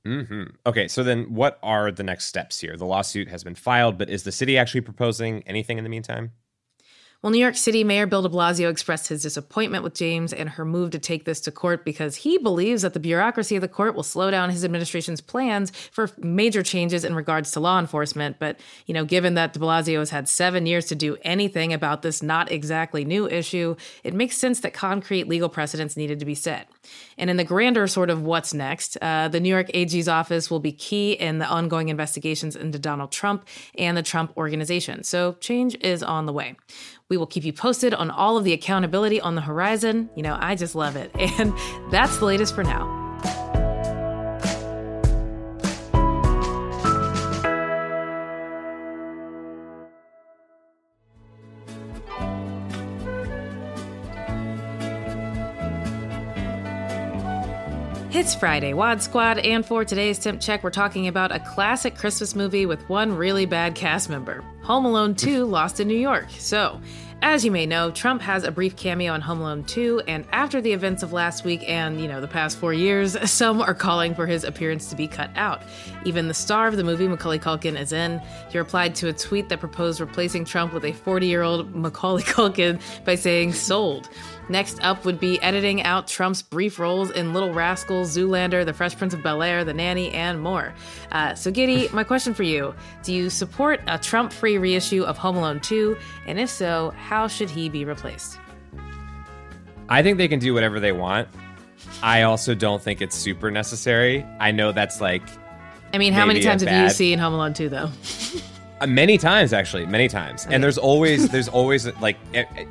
Mm-hmm. 0.07 0.57
Okay, 0.67 0.89
so 0.89 1.05
then 1.05 1.33
what 1.33 1.59
are 1.63 1.93
the 1.93 2.03
next 2.03 2.27
steps 2.27 2.59
here? 2.61 2.77
The 2.77 2.85
lawsuit 2.85 3.29
has 3.29 3.45
been 3.45 3.55
filed, 3.55 3.99
but 3.99 4.11
is 4.11 4.25
the 4.25 4.33
city 4.33 4.59
actually 4.59 4.81
proposing 4.81 5.43
anything 5.47 5.79
in 5.79 5.85
the 5.85 5.91
meantime? 5.91 6.33
Well, 7.23 7.31
New 7.31 7.39
York 7.39 7.57
City 7.57 7.85
Mayor 7.85 8.09
Bill 8.09 8.23
de 8.23 8.29
Blasio 8.29 8.69
expressed 8.69 9.07
his 9.07 9.23
disappointment 9.23 9.85
with 9.85 9.95
James 9.95 10.33
and 10.33 10.49
her 10.49 10.65
move 10.65 10.91
to 10.91 10.99
take 10.99 11.25
this 11.25 11.41
to 11.43 11.53
court 11.53 11.85
because 11.85 12.17
he 12.17 12.37
believes 12.37 12.83
that 12.83 12.95
the 12.95 12.99
bureaucracy 12.99 13.55
of 13.55 13.61
the 13.61 13.69
court 13.69 13.95
will 13.95 14.03
slow 14.03 14.29
down 14.29 14.51
his 14.51 14.65
administration's 14.65 15.21
plans 15.21 15.71
for 15.93 16.11
major 16.19 16.65
changes 16.65 17.05
in 17.05 17.15
regards 17.15 17.53
to 17.53 17.61
law 17.61 17.79
enforcement. 17.79 18.41
But, 18.41 18.59
you 18.87 18.95
know, 18.95 19.05
given 19.05 19.35
that 19.35 19.53
de 19.53 19.61
Blasio 19.61 20.01
has 20.01 20.11
had 20.11 20.29
seven 20.29 20.67
years 20.67 20.87
to 20.87 20.97
do 20.97 21.17
anything 21.23 21.73
about 21.73 22.03
this 22.03 22.25
not 22.25 22.51
exactly 22.51 23.05
new 23.05 23.29
issue, 23.29 23.77
it 24.03 24.15
makes 24.15 24.37
sense 24.37 24.59
that 24.59 24.75
concrete 24.75 25.29
legal 25.29 25.49
precedents 25.49 25.97
needed 25.97 26.19
to 26.19 26.27
be 26.27 26.35
set. 26.35 26.69
And 27.17 27.31
in 27.31 27.37
the 27.37 27.45
grander 27.45 27.87
sort 27.87 28.11
of 28.11 28.23
what's 28.23 28.53
next, 28.53 28.99
uh, 29.01 29.29
the 29.29 29.39
New 29.39 29.49
York 29.49 29.71
AG's 29.75 30.09
office 30.09 30.51
will 30.51 30.59
be 30.59 30.73
key 30.73 31.13
in 31.13 31.39
the 31.39 31.47
ongoing 31.47 31.89
investigations 31.89 32.57
into 32.57 32.81
Donald 32.81 33.13
Trump 33.13 33.47
and 33.79 33.97
the 33.97 34.03
Trump 34.03 34.37
organization. 34.37 35.05
So 35.05 35.35
change 35.35 35.77
is 35.81 36.03
on 36.03 36.27
the 36.27 36.33
way. 36.33 36.57
We 37.09 37.17
will 37.17 37.27
keep 37.27 37.45
you 37.45 37.53
posted 37.53 37.95
on 37.95 38.11
all 38.11 38.37
of 38.37 38.45
the 38.45 38.53
accountability 38.53 39.21
on 39.21 39.35
the 39.35 39.43
horizon. 39.43 40.11
You 40.17 40.23
know, 40.23 40.37
I 40.41 40.55
just 40.55 40.75
love 40.75 40.97
it. 40.97 41.11
And 41.39 41.53
that's 41.91 42.19
the 42.19 42.27
latest 42.27 42.55
for 42.55 42.63
now. 42.63 43.02
It's 58.23 58.37
Friday, 58.37 58.73
Wad 58.73 59.03
Squad, 59.03 59.39
and 59.39 59.67
for 59.67 59.85
today's 59.85 60.17
Temp 60.17 60.41
Check, 60.41 60.63
we're 60.63 60.71
talking 60.71 61.09
about 61.09 61.33
a 61.33 61.41
classic 61.41 61.97
Christmas 61.97 62.37
movie 62.37 62.67
with 62.67 62.89
one 62.89 63.11
really 63.11 63.47
bad 63.47 63.75
cast 63.75 64.09
member 64.09 64.45
Home 64.63 64.85
Alone 64.85 65.17
2 65.17 65.45
Lost 65.45 65.81
in 65.81 65.89
New 65.89 65.99
York. 65.99 66.29
So, 66.39 66.81
as 67.23 67.45
you 67.45 67.53
may 67.53 67.67
know, 67.67 67.91
Trump 67.93 68.21
has 68.21 68.43
a 68.43 68.51
brief 68.51 68.75
cameo 68.75 69.15
in 69.15 69.21
Home 69.21 69.41
Alone 69.41 69.63
2, 69.65 70.03
and 70.09 70.27
after 70.33 70.61
the 70.61 70.73
events 70.73 71.05
of 71.05 71.13
last 71.13 71.45
week 71.45 71.63
and, 71.69 72.01
you 72.01 72.09
know, 72.09 72.21
the 72.21 72.27
past 72.27 72.59
four 72.59 72.75
years, 72.75 73.17
some 73.31 73.63
are 73.63 73.75
calling 73.75 74.13
for 74.13 74.27
his 74.27 74.43
appearance 74.43 74.91
to 74.91 74.97
be 74.97 75.07
cut 75.07 75.31
out. 75.37 75.63
Even 76.05 76.27
the 76.27 76.35
star 76.35 76.67
of 76.67 76.77
the 76.77 76.83
movie, 76.83 77.07
Macaulay 77.07 77.39
Culkin, 77.39 77.79
is 77.79 77.93
in. 77.93 78.21
He 78.51 78.59
replied 78.59 78.97
to 78.97 79.09
a 79.09 79.13
tweet 79.13 79.49
that 79.51 79.61
proposed 79.61 80.01
replacing 80.01 80.45
Trump 80.45 80.73
with 80.73 80.85
a 80.85 80.93
40 80.93 81.27
year 81.27 81.43
old 81.43 81.75
Macaulay 81.77 82.23
Culkin 82.25 82.81
by 83.05 83.15
saying, 83.15 83.53
sold. 83.53 84.09
Next 84.49 84.83
up 84.83 85.05
would 85.05 85.21
be 85.21 85.41
editing 85.41 85.83
out 85.83 86.09
Trump's 86.09 86.43
brief 86.43 86.79
roles 86.79 87.11
in 87.11 87.33
Little 87.33 87.55
Rascals, 87.55 88.17
Zoolander, 88.17 88.65
The 88.65 88.73
Fresh 88.73 88.97
Prince 88.99 89.15
of 89.15 89.23
Bel 89.23 89.43
Air, 89.43 89.65
The 89.65 89.73
Nanny, 89.73 90.11
and 90.11 90.41
more. 90.43 90.75
Uh, 91.13 91.35
so, 91.35 91.51
Giddy, 91.51 91.89
my 91.93 92.05
question 92.05 92.35
for 92.35 92.43
you 92.43 92.75
Do 93.05 93.15
you 93.15 93.31
support 93.31 93.81
a 93.87 93.99
Trump 93.99 94.33
free 94.33 94.59
reissue 94.59 95.05
of 95.05 95.17
Home 95.19 95.37
Alone 95.37 95.61
2? 95.61 95.97
And 96.27 96.41
if 96.41 96.51
so, 96.51 96.93
how 96.97 97.12
should 97.29 97.51
he 97.51 97.69
be 97.69 97.85
replaced? 97.85 98.39
I 99.89 100.03
think 100.03 100.19
they 100.19 100.29
can 100.29 100.39
do 100.39 100.55
whatever 100.55 100.81
they 100.81 100.93
want. 100.93 101.29
I 102.03 102.23
also 102.23 102.55
don't 102.55 102.83
think 102.83 103.03
it's 103.03 103.17
super 103.17 103.51
necessary. 103.51 104.25
I 104.41 104.51
know 104.51 104.73
that's 104.73 105.01
like. 105.01 105.23
I 105.93 105.99
mean, 105.99 106.13
how 106.13 106.25
many 106.25 106.41
times 106.41 106.63
have 106.63 106.85
you 106.85 106.91
seen 106.91 107.19
Home 107.19 107.35
Alone 107.35 107.53
2, 107.53 107.69
though? 107.69 107.91
Uh, 108.83 108.87
many 108.89 109.17
times 109.17 109.53
actually 109.53 109.87
many 109.87 110.09
times 110.09 110.45
and 110.51 110.65
there's 110.65 110.77
always 110.77 111.29
there's 111.31 111.47
always 111.47 111.87
like 112.01 112.17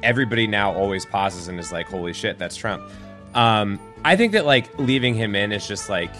everybody 0.04 0.46
now 0.46 0.74
always 0.74 1.06
pauses 1.06 1.48
and 1.48 1.58
is 1.58 1.72
like 1.72 1.88
holy 1.88 2.12
shit 2.12 2.38
that's 2.38 2.58
trump 2.58 2.84
um 3.34 3.80
i 4.04 4.14
think 4.14 4.34
that 4.34 4.46
like 4.46 4.78
leaving 4.78 5.14
him 5.14 5.36
in 5.36 5.54
is 5.54 5.66
just 5.66 5.90
like 5.90 6.12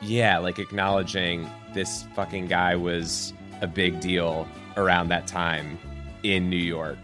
yeah 0.00 0.38
like 0.38 0.60
acknowledging 0.60 1.50
this 1.74 2.04
fucking 2.14 2.46
guy 2.46 2.76
was 2.76 3.32
a 3.60 3.66
big 3.66 3.98
deal 3.98 4.46
around 4.76 5.08
that 5.08 5.26
time 5.26 5.76
in 6.34 6.50
new 6.50 6.56
york. 6.56 6.98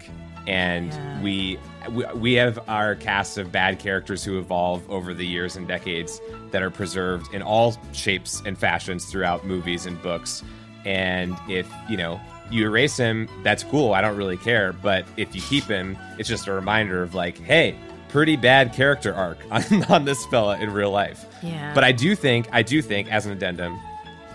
And 0.46 0.92
Yeah. 0.92 1.22
we, 1.22 1.58
we 1.90 2.04
we 2.14 2.32
have 2.34 2.58
our 2.68 2.96
cast 2.96 3.38
of 3.38 3.52
bad 3.52 3.78
characters 3.78 4.24
who 4.24 4.38
evolve 4.40 4.88
over 4.90 5.14
the 5.14 5.24
years 5.26 5.54
and 5.56 5.68
decades 5.68 6.20
that 6.50 6.62
are 6.62 6.70
preserved 6.70 7.32
in 7.32 7.42
all 7.42 7.76
shapes 7.92 8.42
and 8.44 8.58
fashions 8.58 9.04
throughout 9.06 9.46
movies 9.46 9.86
and 9.86 10.00
books. 10.02 10.42
And 10.84 11.36
if 11.48 11.70
you 11.88 11.96
know 11.96 12.20
you 12.50 12.64
erase 12.66 12.96
him 12.96 13.28
that's 13.44 13.62
cool. 13.64 13.94
I 13.94 14.00
don't 14.00 14.16
really 14.16 14.36
care. 14.36 14.72
But 14.72 15.06
if 15.16 15.34
you 15.34 15.40
keep 15.42 15.64
him 15.64 15.96
it's 16.18 16.28
just 16.28 16.48
a 16.48 16.52
reminder 16.52 17.02
of 17.04 17.14
like 17.14 17.38
hey 17.38 17.76
pretty 18.08 18.36
bad 18.36 18.72
character 18.74 19.14
arc 19.14 19.38
on, 19.50 19.62
on 19.88 20.04
this 20.04 20.26
fella 20.26 20.58
in 20.58 20.70
real 20.72 20.90
life. 20.90 21.24
Yeah. 21.42 21.72
but 21.74 21.82
i 21.84 21.92
do 21.92 22.14
think 22.14 22.48
i 22.52 22.62
do 22.62 22.82
think 22.82 23.10
as 23.12 23.26
an 23.26 23.32
addendum 23.32 23.80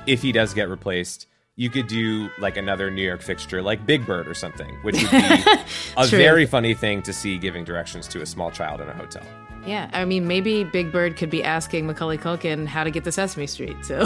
if 0.08 0.22
he 0.22 0.32
does 0.32 0.54
get 0.54 0.68
replaced 0.70 1.28
you 1.58 1.70
could 1.70 1.88
do 1.88 2.30
like 2.40 2.56
another 2.56 2.90
new 2.92 3.02
york 3.02 3.22
fixture 3.22 3.62
like 3.62 3.86
big 3.86 4.06
bird 4.06 4.28
or 4.28 4.34
something 4.34 4.74
which 4.84 4.96
would 5.02 5.12
be 5.12 5.18
a 5.98 6.06
very 6.08 6.46
funny 6.46 6.74
thing 6.74 7.02
to 7.02 7.12
see 7.12 7.38
giving 7.38 7.64
directions 7.66 8.08
to 8.08 8.22
a 8.22 8.26
small 8.26 8.52
child 8.52 8.80
in 8.80 8.88
a 8.88 8.94
hotel 8.94 9.24
Yeah, 9.66 9.90
I 9.92 10.06
mean, 10.06 10.28
maybe 10.30 10.64
Big 10.64 10.94
Bird 10.94 11.18
could 11.18 11.30
be 11.30 11.44
asking 11.44 11.88
Macaulay 11.88 12.18
Culkin 12.18 12.66
how 12.68 12.86
to 12.86 12.92
get 12.92 13.04
to 13.04 13.12
Sesame 13.12 13.48
Street. 13.48 13.76
So 13.84 14.06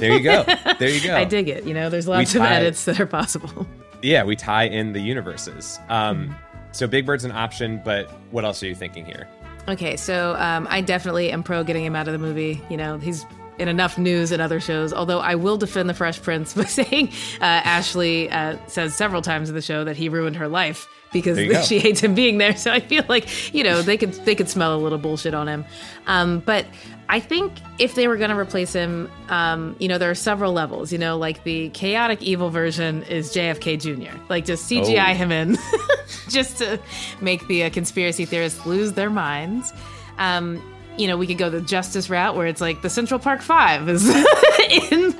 there 0.00 0.14
you 0.16 0.22
go 0.22 0.44
there 0.78 0.88
you 0.88 1.02
go 1.06 1.14
I 1.14 1.24
dig 1.24 1.46
it. 1.48 1.64
You 1.64 1.74
know, 1.74 1.90
there's 1.90 2.08
lots 2.08 2.34
of 2.34 2.40
edits 2.40 2.86
that 2.86 2.98
are 3.00 3.06
possible. 3.06 3.66
yeah 4.02 4.24
we 4.24 4.34
tie 4.34 4.64
in 4.64 4.92
the 4.94 5.00
universes 5.00 5.78
um 5.90 6.28
Mm-hmm. 6.28 6.32
so 6.72 6.86
big 6.86 7.04
bird's 7.04 7.24
an 7.24 7.32
option 7.32 7.82
but 7.84 8.08
what 8.30 8.44
else 8.46 8.62
are 8.62 8.66
you 8.68 8.74
thinking 8.74 9.04
here 9.04 9.28
Okay, 9.68 9.96
so 9.96 10.36
um, 10.38 10.66
I 10.70 10.80
definitely 10.82 11.30
am 11.32 11.42
pro 11.42 11.64
getting 11.64 11.84
him 11.86 11.96
out 11.96 12.06
of 12.06 12.12
the 12.12 12.18
movie. 12.18 12.60
You 12.68 12.76
know, 12.76 12.98
he's 12.98 13.24
in 13.58 13.68
enough 13.68 13.96
news 13.98 14.32
and 14.32 14.42
other 14.42 14.60
shows. 14.60 14.92
Although 14.92 15.20
I 15.20 15.34
will 15.36 15.56
defend 15.56 15.88
the 15.88 15.94
Fresh 15.94 16.22
Prince 16.22 16.54
by 16.56 16.64
saying 16.64 17.08
uh, 17.40 17.44
Ashley 17.44 18.30
uh, 18.30 18.56
says 18.66 18.94
several 18.94 19.22
times 19.22 19.48
in 19.48 19.54
the 19.54 19.62
show 19.62 19.84
that 19.84 19.96
he 19.96 20.08
ruined 20.08 20.36
her 20.36 20.48
life 20.48 20.88
because 21.12 21.36
There 21.36 21.44
you 21.46 21.52
go. 21.52 21.62
she 21.62 21.78
hates 21.78 22.00
him 22.00 22.14
being 22.14 22.38
there. 22.38 22.56
So 22.56 22.72
I 22.72 22.80
feel 22.80 23.04
like 23.08 23.54
you 23.54 23.62
know 23.64 23.82
they 23.82 23.96
could 23.96 24.12
they 24.24 24.34
could 24.34 24.48
smell 24.48 24.74
a 24.74 24.78
little 24.78 24.98
bullshit 24.98 25.34
on 25.34 25.46
him. 25.48 25.64
Um, 26.06 26.40
but 26.40 26.66
I 27.08 27.20
think 27.20 27.52
if 27.78 27.94
they 27.94 28.08
were 28.08 28.16
going 28.16 28.30
to 28.30 28.36
replace 28.38 28.72
him, 28.72 29.10
um, 29.28 29.76
you 29.78 29.88
know, 29.88 29.98
there 29.98 30.10
are 30.10 30.14
several 30.16 30.52
levels. 30.52 30.90
You 30.90 30.98
know, 30.98 31.16
like 31.18 31.44
the 31.44 31.68
chaotic 31.70 32.22
evil 32.22 32.50
version 32.50 33.02
is 33.04 33.32
JFK 33.32 33.78
Jr. 33.80 34.16
Like 34.28 34.44
just 34.46 34.68
CGI 34.70 35.10
Oh. 35.10 35.14
him 35.14 35.30
in, 35.30 35.56
just 36.30 36.58
to 36.58 36.80
make 37.20 37.46
the 37.46 37.64
uh, 37.64 37.70
conspiracy 37.70 38.24
theorists 38.24 38.64
lose 38.66 38.94
their 38.94 39.10
minds. 39.10 39.72
Um, 40.18 40.62
you 40.96 41.06
know, 41.06 41.16
we 41.16 41.26
could 41.26 41.38
go 41.38 41.50
the 41.50 41.60
justice 41.60 42.08
route 42.08 42.36
where 42.36 42.46
it's 42.46 42.60
like 42.60 42.82
the 42.82 42.90
Central 42.90 43.18
Park 43.18 43.42
Five 43.42 43.88
is 43.88 44.08
in 44.08 45.10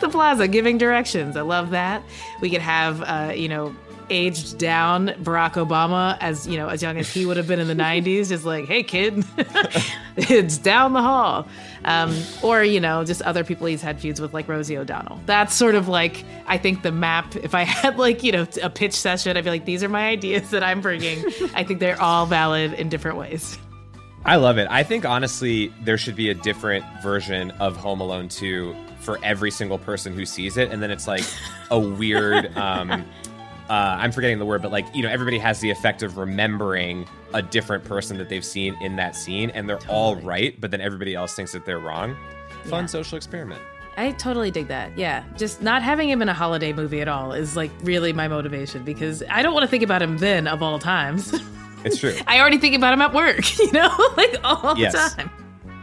the 0.00 0.08
plaza 0.10 0.48
giving 0.48 0.78
directions. 0.78 1.36
I 1.36 1.42
love 1.42 1.70
that. 1.70 2.02
We 2.40 2.50
could 2.50 2.60
have, 2.60 3.02
uh, 3.02 3.32
you 3.34 3.48
know, 3.48 3.74
aged 4.10 4.58
down 4.58 5.08
Barack 5.08 5.54
Obama 5.54 6.18
as 6.20 6.46
you 6.46 6.58
know 6.58 6.68
as 6.68 6.82
young 6.82 6.98
as 6.98 7.10
he 7.10 7.24
would 7.24 7.38
have 7.38 7.48
been 7.48 7.58
in 7.58 7.68
the 7.68 7.74
90s 7.82 8.28
just 8.28 8.44
like 8.44 8.66
hey 8.66 8.82
kid. 8.82 9.24
It's 10.16 10.58
down 10.58 10.92
the 10.92 11.02
hall. 11.02 11.48
Um, 11.84 12.16
or 12.40 12.62
you 12.62 12.78
know 12.78 13.04
just 13.04 13.20
other 13.22 13.42
people 13.42 13.66
he's 13.66 13.82
had 13.82 13.98
feuds 14.00 14.20
with 14.20 14.32
like 14.32 14.46
rosie 14.46 14.78
o'donnell. 14.78 15.20
That's 15.26 15.54
sort 15.54 15.74
of 15.74 15.88
like 15.88 16.24
i 16.46 16.56
think 16.56 16.82
the 16.82 16.92
map 16.92 17.34
if 17.36 17.54
i 17.54 17.62
had 17.62 17.98
like 17.98 18.22
you 18.22 18.30
know 18.30 18.46
a 18.62 18.70
pitch 18.70 18.94
session 18.94 19.36
i'd 19.36 19.44
be 19.44 19.50
like 19.50 19.64
these 19.64 19.82
are 19.82 19.88
my 19.88 20.08
ideas 20.08 20.50
that 20.50 20.62
i'm 20.62 20.80
bringing. 20.80 21.24
I 21.54 21.64
think 21.64 21.80
they're 21.80 22.00
all 22.00 22.26
valid 22.26 22.74
in 22.74 22.88
different 22.88 23.16
ways 23.16 23.58
I 24.26 24.36
love 24.36 24.56
it. 24.58 24.66
I 24.70 24.82
think 24.82 25.04
honestly, 25.04 25.72
there 25.82 25.98
should 25.98 26.16
be 26.16 26.30
a 26.30 26.34
different 26.34 26.84
version 27.02 27.50
of 27.52 27.76
Home 27.76 28.00
Alone 28.00 28.28
2 28.28 28.74
for 29.00 29.18
every 29.22 29.50
single 29.50 29.78
person 29.78 30.14
who 30.14 30.24
sees 30.24 30.56
it. 30.56 30.70
And 30.70 30.82
then 30.82 30.90
it's 30.90 31.06
like 31.06 31.24
a 31.70 31.78
weird, 31.78 32.56
um, 32.56 32.90
uh, 32.90 33.72
I'm 33.72 34.12
forgetting 34.12 34.38
the 34.38 34.46
word, 34.46 34.62
but 34.62 34.72
like, 34.72 34.86
you 34.94 35.02
know, 35.02 35.10
everybody 35.10 35.38
has 35.38 35.60
the 35.60 35.70
effect 35.70 36.02
of 36.02 36.16
remembering 36.16 37.06
a 37.34 37.42
different 37.42 37.84
person 37.84 38.16
that 38.16 38.30
they've 38.30 38.44
seen 38.44 38.74
in 38.80 38.96
that 38.96 39.14
scene 39.14 39.50
and 39.50 39.68
they're 39.68 39.84
all 39.88 40.16
right, 40.16 40.58
but 40.58 40.70
then 40.70 40.80
everybody 40.80 41.14
else 41.14 41.34
thinks 41.34 41.52
that 41.52 41.66
they're 41.66 41.78
wrong. 41.78 42.16
Fun 42.64 42.84
Yeah. 42.84 42.86
social 42.86 43.16
experiment. 43.18 43.60
I 43.98 44.12
totally 44.12 44.50
dig 44.50 44.68
that. 44.68 44.96
Yeah. 44.98 45.22
Just 45.36 45.60
not 45.62 45.82
having 45.82 46.08
him 46.08 46.22
in 46.22 46.28
a 46.30 46.34
holiday 46.34 46.72
movie 46.72 47.00
at 47.02 47.08
all 47.08 47.32
is 47.32 47.56
like 47.56 47.70
really 47.82 48.12
my 48.14 48.26
motivation 48.26 48.84
because 48.84 49.22
I 49.30 49.42
don't 49.42 49.52
want 49.52 49.64
to 49.64 49.68
think 49.68 49.82
about 49.84 50.00
him 50.00 50.16
then 50.16 50.46
of 50.48 50.62
all 50.62 50.78
times. 50.78 51.34
It's 51.84 51.98
true. 51.98 52.14
I 52.26 52.40
already 52.40 52.58
think 52.58 52.74
about 52.74 52.92
him 52.94 53.02
at 53.02 53.12
work, 53.12 53.58
you 53.58 53.70
know, 53.72 53.94
like 54.16 54.36
all 54.44 54.76
Yes. 54.78 54.92
the 55.14 55.22
time. 55.22 55.30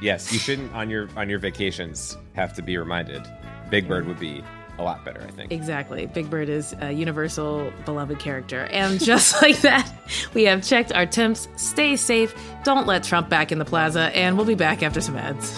yes, 0.02 0.32
you 0.34 0.40
shouldn't 0.40 0.74
on 0.74 0.90
your 0.90 1.08
on 1.16 1.30
your 1.30 1.40
vacations 1.40 2.18
have 2.34 2.54
to 2.56 2.62
be 2.62 2.78
reminded. 2.78 3.22
Big 3.70 3.88
Bird 3.88 4.06
would 4.08 4.20
be 4.20 4.44
a 4.80 4.84
lot 4.84 5.06
better, 5.06 5.22
I 5.22 5.32
think. 5.32 5.52
Exactly. 5.52 6.08
Big 6.08 6.30
Bird 6.30 6.50
is 6.50 6.74
a 6.82 6.92
universal 6.92 7.72
beloved 7.86 8.20
character. 8.20 8.62
And 8.72 9.00
just 9.04 9.42
like 9.42 9.60
that, 9.62 9.90
we 10.34 10.44
have 10.46 10.64
checked 10.64 10.92
our 10.94 11.06
temps. 11.06 11.48
Stay 11.56 11.96
safe. 11.96 12.34
Don't 12.64 12.88
let 12.88 13.04
Trump 13.04 13.30
back 13.30 13.52
in 13.52 13.60
the 13.60 13.66
plaza. 13.66 14.16
And 14.16 14.38
we'll 14.38 14.46
be 14.48 14.56
back 14.56 14.82
after 14.82 15.00
some 15.00 15.16
ads. 15.18 15.56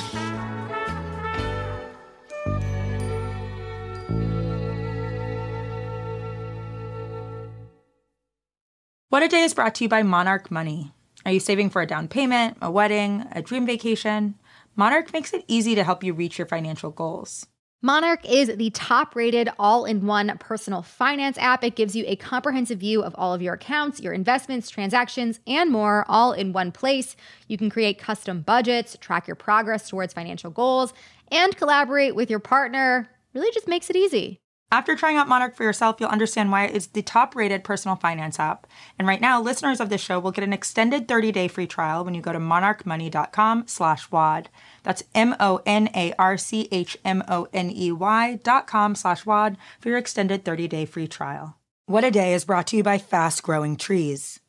What 9.13 9.21
a 9.21 9.27
Day 9.27 9.43
is 9.43 9.53
brought 9.53 9.75
to 9.75 9.83
you 9.83 9.89
by 9.89 10.01
Monarch 10.01 10.49
Money. 10.49 10.91
Are 11.23 11.31
you 11.31 11.39
saving 11.39 11.69
for 11.69 11.83
a 11.83 11.85
down 11.85 12.07
payment, 12.07 12.57
a 12.63 12.71
wedding, 12.71 13.27
a 13.31 13.43
dream 13.43 13.63
vacation? 13.63 14.33
Monarch 14.75 15.13
makes 15.13 15.33
it 15.33 15.45
easy 15.47 15.75
to 15.75 15.83
help 15.83 16.03
you 16.03 16.15
reach 16.15 16.39
your 16.39 16.47
financial 16.47 16.89
goals. 16.89 17.45
Monarch 17.83 18.27
is 18.27 18.47
the 18.57 18.71
top 18.71 19.15
rated 19.15 19.49
all 19.59 19.85
in 19.85 20.07
one 20.07 20.35
personal 20.39 20.81
finance 20.81 21.37
app. 21.37 21.63
It 21.63 21.75
gives 21.75 21.95
you 21.95 22.03
a 22.07 22.15
comprehensive 22.15 22.79
view 22.79 23.03
of 23.03 23.13
all 23.15 23.35
of 23.35 23.41
your 23.43 23.53
accounts, 23.53 24.01
your 24.01 24.13
investments, 24.13 24.71
transactions, 24.71 25.39
and 25.45 25.69
more, 25.69 26.05
all 26.09 26.31
in 26.31 26.51
one 26.51 26.71
place. 26.71 27.15
You 27.47 27.59
can 27.59 27.69
create 27.69 27.99
custom 27.99 28.41
budgets, 28.41 28.97
track 28.99 29.27
your 29.27 29.35
progress 29.35 29.87
towards 29.87 30.15
financial 30.15 30.49
goals, 30.49 30.91
and 31.31 31.55
collaborate 31.55 32.15
with 32.15 32.31
your 32.31 32.39
partner. 32.39 33.11
Really 33.35 33.51
just 33.51 33.67
makes 33.67 33.91
it 33.91 33.95
easy. 33.95 34.39
After 34.73 34.95
trying 34.95 35.17
out 35.17 35.27
Monarch 35.27 35.55
for 35.55 35.61
yourself, 35.61 35.97
you'll 35.99 36.09
understand 36.09 36.49
why 36.49 36.65
it 36.65 36.75
is 36.75 36.87
the 36.87 37.03
top 37.03 37.35
rated 37.35 37.63
personal 37.63 37.95
finance 37.95 38.39
app. 38.39 38.65
And 38.97 39.07
right 39.07 39.21
now, 39.21 39.39
listeners 39.39 39.79
of 39.79 39.89
this 39.89 40.01
show 40.01 40.19
will 40.19 40.31
get 40.31 40.43
an 40.43 40.51
extended 40.51 41.07
30 41.07 41.31
day 41.31 41.47
free 41.47 41.67
trial 41.67 42.03
when 42.03 42.15
you 42.15 42.23
go 42.23 42.33
to 42.33 42.39
monarchmoney.com 42.39 43.65
slash 43.67 44.09
WAD. 44.09 44.49
That's 44.81 45.03
M 45.13 45.35
O 45.39 45.61
N 45.67 45.89
A 45.93 46.15
R 46.17 46.39
C 46.39 46.67
H 46.71 46.97
M 47.05 47.23
O 47.27 47.47
N 47.53 47.69
E 47.69 47.91
Y 47.91 48.39
dot 48.41 48.65
com 48.65 48.95
slash 48.95 49.27
WAD 49.27 49.57
for 49.79 49.89
your 49.89 49.99
extended 49.99 50.43
30 50.43 50.67
day 50.67 50.85
free 50.85 51.07
trial. 51.07 51.55
What 51.85 52.03
a 52.03 52.09
Day 52.09 52.33
is 52.33 52.43
brought 52.43 52.65
to 52.67 52.77
you 52.77 52.81
by 52.81 52.97
Fast 52.97 53.43
Growing 53.43 53.77
Trees. 53.77 54.39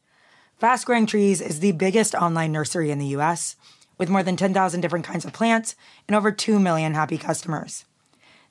Fast 0.56 0.86
Growing 0.86 1.04
Trees 1.04 1.42
is 1.42 1.60
the 1.60 1.72
biggest 1.72 2.14
online 2.14 2.50
nursery 2.50 2.90
in 2.90 2.98
the 2.98 3.14
US 3.18 3.56
with 3.98 4.08
more 4.08 4.22
than 4.22 4.36
10,000 4.36 4.80
different 4.80 5.04
kinds 5.04 5.26
of 5.26 5.34
plants 5.34 5.76
and 6.08 6.16
over 6.16 6.32
2 6.32 6.58
million 6.58 6.94
happy 6.94 7.18
customers. 7.18 7.84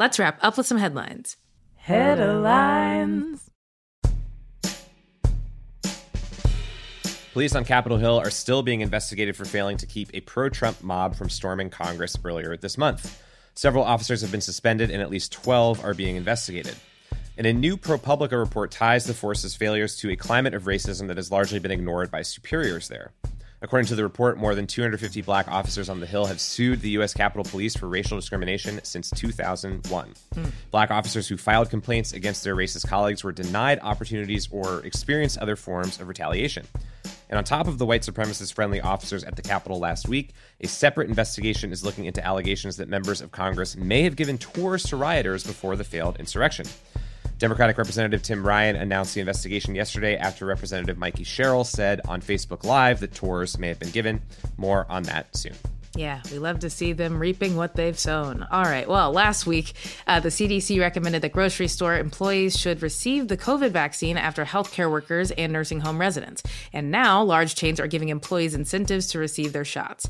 Let's 0.00 0.18
wrap 0.18 0.38
up 0.40 0.56
with 0.56 0.66
some 0.66 0.78
headlines. 0.78 1.36
Headlines. 1.76 3.50
Police 7.34 7.54
on 7.54 7.66
Capitol 7.66 7.98
Hill 7.98 8.18
are 8.18 8.30
still 8.30 8.62
being 8.62 8.80
investigated 8.80 9.36
for 9.36 9.44
failing 9.44 9.76
to 9.76 9.84
keep 9.84 10.08
a 10.14 10.20
pro 10.22 10.48
Trump 10.48 10.82
mob 10.82 11.16
from 11.16 11.28
storming 11.28 11.68
Congress 11.68 12.16
earlier 12.24 12.56
this 12.56 12.78
month. 12.78 13.22
Several 13.54 13.84
officers 13.84 14.22
have 14.22 14.32
been 14.32 14.40
suspended, 14.40 14.90
and 14.90 15.02
at 15.02 15.10
least 15.10 15.32
12 15.32 15.84
are 15.84 15.92
being 15.92 16.16
investigated. 16.16 16.76
And 17.36 17.46
a 17.46 17.52
new 17.52 17.76
ProPublica 17.76 18.38
report 18.38 18.70
ties 18.70 19.04
the 19.04 19.12
force's 19.12 19.54
failures 19.54 19.96
to 19.96 20.10
a 20.10 20.16
climate 20.16 20.54
of 20.54 20.62
racism 20.62 21.08
that 21.08 21.18
has 21.18 21.30
largely 21.30 21.58
been 21.58 21.72
ignored 21.72 22.10
by 22.10 22.22
superiors 22.22 22.88
there. 22.88 23.12
According 23.62 23.88
to 23.88 23.94
the 23.94 24.02
report, 24.02 24.38
more 24.38 24.54
than 24.54 24.66
250 24.66 25.20
black 25.20 25.46
officers 25.48 25.90
on 25.90 26.00
the 26.00 26.06
Hill 26.06 26.24
have 26.24 26.40
sued 26.40 26.80
the 26.80 26.90
U.S. 26.90 27.12
Capitol 27.12 27.44
Police 27.44 27.76
for 27.76 27.88
racial 27.88 28.16
discrimination 28.16 28.80
since 28.84 29.10
2001. 29.10 30.14
Hmm. 30.32 30.44
Black 30.70 30.90
officers 30.90 31.28
who 31.28 31.36
filed 31.36 31.68
complaints 31.68 32.14
against 32.14 32.42
their 32.42 32.56
racist 32.56 32.88
colleagues 32.88 33.22
were 33.22 33.32
denied 33.32 33.78
opportunities 33.82 34.48
or 34.50 34.80
experienced 34.86 35.36
other 35.38 35.56
forms 35.56 36.00
of 36.00 36.08
retaliation. 36.08 36.66
And 37.28 37.36
on 37.36 37.44
top 37.44 37.68
of 37.68 37.76
the 37.76 37.84
white 37.84 38.02
supremacist 38.02 38.54
friendly 38.54 38.80
officers 38.80 39.24
at 39.24 39.36
the 39.36 39.42
Capitol 39.42 39.78
last 39.78 40.08
week, 40.08 40.32
a 40.62 40.66
separate 40.66 41.08
investigation 41.08 41.70
is 41.70 41.84
looking 41.84 42.06
into 42.06 42.24
allegations 42.26 42.78
that 42.78 42.88
members 42.88 43.20
of 43.20 43.30
Congress 43.30 43.76
may 43.76 44.02
have 44.02 44.16
given 44.16 44.38
tours 44.38 44.84
to 44.84 44.96
rioters 44.96 45.44
before 45.44 45.76
the 45.76 45.84
failed 45.84 46.18
insurrection. 46.18 46.66
Democratic 47.40 47.78
Representative 47.78 48.22
Tim 48.22 48.46
Ryan 48.46 48.76
announced 48.76 49.14
the 49.14 49.20
investigation 49.20 49.74
yesterday 49.74 50.14
after 50.14 50.44
Representative 50.44 50.98
Mikie 50.98 51.24
Sherrill 51.24 51.64
said 51.64 52.02
on 52.06 52.20
Facebook 52.20 52.64
Live 52.64 53.00
that 53.00 53.14
tours 53.14 53.58
may 53.58 53.68
have 53.68 53.78
been 53.78 53.90
given. 53.90 54.20
More 54.58 54.84
on 54.90 55.04
that 55.04 55.34
soon. 55.34 55.54
Yeah, 55.96 56.20
we 56.30 56.38
love 56.38 56.60
to 56.60 56.70
see 56.70 56.92
them 56.92 57.18
reaping 57.18 57.56
what 57.56 57.74
they've 57.74 57.98
sown. 57.98 58.46
All 58.50 58.62
right. 58.62 58.86
Well, 58.86 59.10
last 59.10 59.46
week, 59.46 59.72
uh, 60.06 60.20
the 60.20 60.28
CDC 60.28 60.78
recommended 60.78 61.22
that 61.22 61.32
grocery 61.32 61.66
store 61.66 61.96
employees 61.96 62.56
should 62.56 62.82
receive 62.82 63.26
the 63.26 63.38
COVID 63.38 63.70
vaccine 63.70 64.16
after 64.16 64.44
healthcare 64.44 64.90
workers 64.90 65.30
and 65.32 65.52
nursing 65.52 65.80
home 65.80 65.98
residents. 65.98 66.42
And 66.74 66.90
now, 66.90 67.24
large 67.24 67.54
chains 67.54 67.80
are 67.80 67.88
giving 67.88 68.10
employees 68.10 68.54
incentives 68.54 69.08
to 69.08 69.18
receive 69.18 69.52
their 69.52 69.64
shots. 69.64 70.08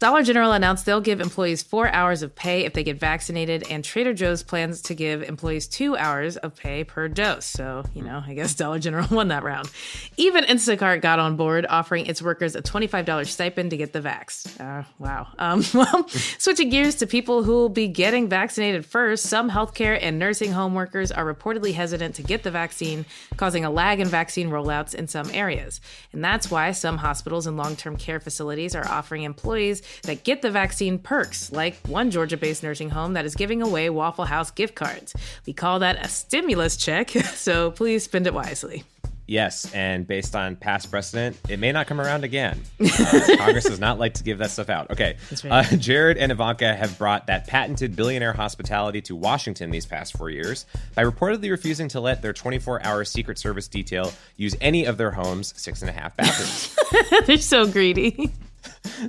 Dollar 0.00 0.22
General 0.22 0.52
announced 0.52 0.86
they'll 0.86 1.02
give 1.02 1.20
employees 1.20 1.62
four 1.62 1.92
hours 1.92 2.22
of 2.22 2.34
pay 2.34 2.64
if 2.64 2.72
they 2.72 2.82
get 2.82 2.98
vaccinated, 2.98 3.66
and 3.68 3.84
Trader 3.84 4.14
Joe's 4.14 4.42
plans 4.42 4.80
to 4.80 4.94
give 4.94 5.22
employees 5.22 5.68
two 5.68 5.94
hours 5.94 6.38
of 6.38 6.56
pay 6.56 6.84
per 6.84 7.06
dose. 7.06 7.44
So, 7.44 7.84
you 7.92 8.00
know, 8.00 8.22
I 8.26 8.32
guess 8.32 8.54
Dollar 8.60 8.78
General 8.78 9.06
won 9.10 9.28
that 9.28 9.42
round. 9.42 9.70
Even 10.16 10.44
Instacart 10.44 11.02
got 11.02 11.18
on 11.18 11.36
board, 11.36 11.66
offering 11.68 12.06
its 12.06 12.22
workers 12.22 12.56
a 12.56 12.62
$25 12.62 13.26
stipend 13.26 13.72
to 13.72 13.76
get 13.76 13.92
the 13.92 14.00
vax. 14.00 14.58
Uh, 14.58 14.84
wow. 14.98 15.28
Um, 15.38 15.62
well, 15.74 16.08
switching 16.08 16.70
gears 16.70 16.94
to 16.94 17.06
people 17.06 17.42
who 17.42 17.52
will 17.52 17.68
be 17.68 17.86
getting 17.86 18.26
vaccinated 18.26 18.86
first, 18.86 19.26
some 19.26 19.50
healthcare 19.50 19.98
and 20.00 20.18
nursing 20.18 20.52
home 20.52 20.74
workers 20.74 21.12
are 21.12 21.26
reportedly 21.26 21.74
hesitant 21.74 22.14
to 22.14 22.22
get 22.22 22.42
the 22.42 22.50
vaccine, 22.50 23.04
causing 23.36 23.66
a 23.66 23.70
lag 23.70 24.00
in 24.00 24.08
vaccine 24.08 24.48
rollouts 24.48 24.94
in 24.94 25.08
some 25.08 25.30
areas. 25.34 25.78
And 26.14 26.24
that's 26.24 26.50
why 26.50 26.72
some 26.72 26.96
hospitals 26.96 27.46
and 27.46 27.58
long 27.58 27.76
term 27.76 27.98
care 27.98 28.18
facilities 28.18 28.74
are 28.74 28.88
offering 28.88 29.24
employees 29.24 29.82
that 30.02 30.24
get 30.24 30.42
the 30.42 30.50
vaccine 30.50 30.98
perks, 30.98 31.52
like 31.52 31.76
one 31.86 32.10
Georgia 32.10 32.36
based 32.36 32.62
nursing 32.62 32.90
home 32.90 33.14
that 33.14 33.24
is 33.24 33.34
giving 33.34 33.62
away 33.62 33.90
Waffle 33.90 34.24
House 34.24 34.50
gift 34.50 34.74
cards. 34.74 35.14
We 35.46 35.52
call 35.52 35.80
that 35.80 36.04
a 36.04 36.08
stimulus 36.08 36.76
check, 36.76 37.10
so 37.34 37.70
please 37.70 38.04
spend 38.04 38.26
it 38.26 38.34
wisely. 38.34 38.84
Yes, 39.30 39.72
and 39.72 40.08
based 40.08 40.34
on 40.34 40.56
past 40.56 40.90
precedent, 40.90 41.36
it 41.48 41.60
may 41.60 41.70
not 41.70 41.86
come 41.86 42.00
around 42.00 42.24
again. 42.24 42.60
Uh, 43.00 43.36
Congress 43.38 43.64
does 43.64 43.80
not 43.80 43.98
like 43.98 44.14
to 44.14 44.24
give 44.24 44.38
that 44.38 44.50
stuff 44.50 44.68
out. 44.68 44.90
Okay, 44.90 45.16
right. 45.44 45.72
uh, 45.72 45.76
Jared 45.76 46.18
and 46.18 46.30
Ivanka 46.30 46.74
have 46.74 46.98
brought 46.98 47.26
that 47.28 47.46
patented 47.46 47.96
billionaire 47.96 48.32
hospitality 48.32 49.00
to 49.02 49.16
Washington 49.16 49.70
these 49.70 49.86
past 49.86 50.16
four 50.16 50.28
years 50.30 50.66
by 50.94 51.04
reportedly 51.04 51.50
refusing 51.50 51.88
to 51.88 52.00
let 52.00 52.20
their 52.22 52.32
24-hour 52.32 53.04
Secret 53.04 53.38
Service 53.38 53.68
detail 53.68 54.12
use 54.36 54.56
any 54.60 54.84
of 54.84 54.96
their 54.96 55.10
home's 55.12 55.54
six 55.60 55.80
and 55.82 55.88
a 55.88 55.92
half 55.92 56.16
bathrooms. 56.16 56.76
They're 57.26 57.38
so 57.38 57.66
greedy. 57.66 58.32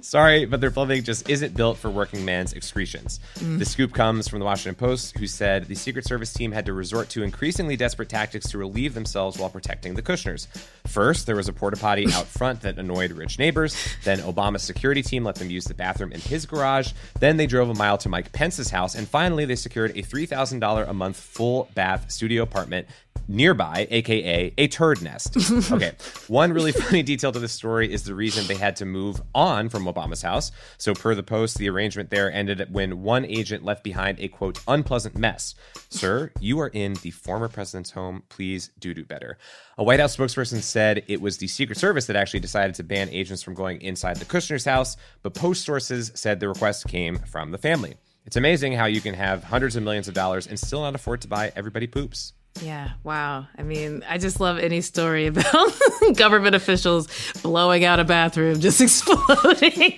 Sorry, 0.01 0.45
but 0.45 0.61
their 0.61 0.71
plumbing 0.71 1.03
just 1.03 1.29
isn't 1.29 1.55
built 1.55 1.77
for 1.77 1.89
working 1.89 2.23
man's 2.23 2.53
excretions. 2.53 3.19
Mm. 3.35 3.59
The 3.59 3.65
scoop 3.65 3.93
comes 3.93 4.27
from 4.27 4.39
the 4.39 4.45
Washington 4.45 4.75
Post, 4.75 5.17
who 5.17 5.27
said 5.27 5.65
the 5.65 5.75
Secret 5.75 6.05
Service 6.05 6.33
team 6.33 6.51
had 6.51 6.65
to 6.65 6.73
resort 6.73 7.09
to 7.09 7.23
increasingly 7.23 7.75
desperate 7.75 8.09
tactics 8.09 8.49
to 8.51 8.57
relieve 8.57 8.93
themselves 8.93 9.37
while 9.37 9.49
protecting 9.49 9.95
the 9.95 10.01
Kushners. 10.01 10.47
First, 10.87 11.25
there 11.25 11.35
was 11.35 11.47
a 11.47 11.53
porta 11.53 11.77
potty 11.77 12.07
out 12.13 12.25
front 12.27 12.61
that 12.61 12.77
annoyed 12.77 13.11
rich 13.11 13.37
neighbors. 13.39 13.75
Then, 14.03 14.19
Obama's 14.19 14.63
security 14.63 15.01
team 15.01 15.23
let 15.23 15.35
them 15.35 15.49
use 15.49 15.65
the 15.65 15.73
bathroom 15.73 16.11
in 16.11 16.21
his 16.21 16.45
garage. 16.45 16.91
Then, 17.19 17.37
they 17.37 17.47
drove 17.47 17.69
a 17.69 17.73
mile 17.73 17.97
to 17.99 18.09
Mike 18.09 18.31
Pence's 18.31 18.69
house. 18.69 18.95
And 18.95 19.07
finally, 19.07 19.45
they 19.45 19.55
secured 19.55 19.91
a 19.91 20.01
$3,000 20.01 20.89
a 20.89 20.93
month 20.93 21.17
full 21.17 21.69
bath 21.75 22.11
studio 22.11 22.43
apartment 22.43 22.87
nearby, 23.27 23.87
aka 23.89 24.53
a 24.57 24.67
turd 24.67 25.01
nest. 25.01 25.37
Okay. 25.71 25.91
One 26.27 26.53
really 26.53 26.71
funny 26.71 27.03
detail 27.03 27.31
to 27.31 27.39
this 27.39 27.51
story 27.51 27.91
is 27.91 28.03
the 28.03 28.15
reason 28.15 28.47
they 28.47 28.55
had 28.55 28.75
to 28.77 28.85
move 28.85 29.21
on 29.33 29.69
from 29.69 29.80
Obama's 29.85 30.21
house. 30.21 30.51
So, 30.77 30.93
per 30.93 31.15
the 31.15 31.23
post, 31.23 31.57
the 31.57 31.69
arrangement 31.69 32.09
there 32.09 32.31
ended 32.31 32.67
when 32.71 33.01
one 33.01 33.25
agent 33.25 33.63
left 33.63 33.83
behind 33.83 34.19
a 34.19 34.27
quote, 34.27 34.59
unpleasant 34.67 35.17
mess. 35.17 35.55
Sir, 35.89 36.31
you 36.39 36.59
are 36.59 36.69
in 36.69 36.93
the 37.01 37.11
former 37.11 37.47
president's 37.47 37.91
home. 37.91 38.23
Please 38.29 38.71
do 38.79 38.93
do 38.93 39.05
better. 39.05 39.37
A 39.77 39.83
White 39.83 39.99
House 39.99 40.15
spokesperson 40.15 40.61
said 40.61 41.03
it 41.07 41.21
was 41.21 41.37
the 41.37 41.47
Secret 41.47 41.77
Service 41.77 42.05
that 42.05 42.15
actually 42.15 42.39
decided 42.39 42.75
to 42.75 42.83
ban 42.83 43.09
agents 43.09 43.43
from 43.43 43.53
going 43.53 43.81
inside 43.81 44.17
the 44.17 44.25
Kushner's 44.25 44.65
house, 44.65 44.97
but 45.23 45.33
Post 45.33 45.65
sources 45.65 46.11
said 46.15 46.39
the 46.39 46.49
request 46.49 46.87
came 46.87 47.17
from 47.17 47.51
the 47.51 47.57
family. 47.57 47.95
It's 48.25 48.35
amazing 48.35 48.73
how 48.73 48.85
you 48.85 49.01
can 49.01 49.15
have 49.15 49.43
hundreds 49.43 49.75
of 49.75 49.83
millions 49.83 50.07
of 50.07 50.13
dollars 50.13 50.45
and 50.45 50.59
still 50.59 50.81
not 50.81 50.93
afford 50.93 51.21
to 51.21 51.27
buy 51.27 51.51
everybody 51.55 51.87
poops. 51.87 52.33
Yeah, 52.59 52.91
wow. 53.03 53.47
I 53.57 53.63
mean, 53.63 54.03
I 54.07 54.17
just 54.17 54.39
love 54.39 54.59
any 54.59 54.81
story 54.81 55.27
about 55.27 55.73
government 56.15 56.53
officials 56.55 57.07
blowing 57.41 57.85
out 57.85 57.99
a 57.99 58.03
bathroom, 58.03 58.59
just 58.59 58.81
exploding 58.81 59.97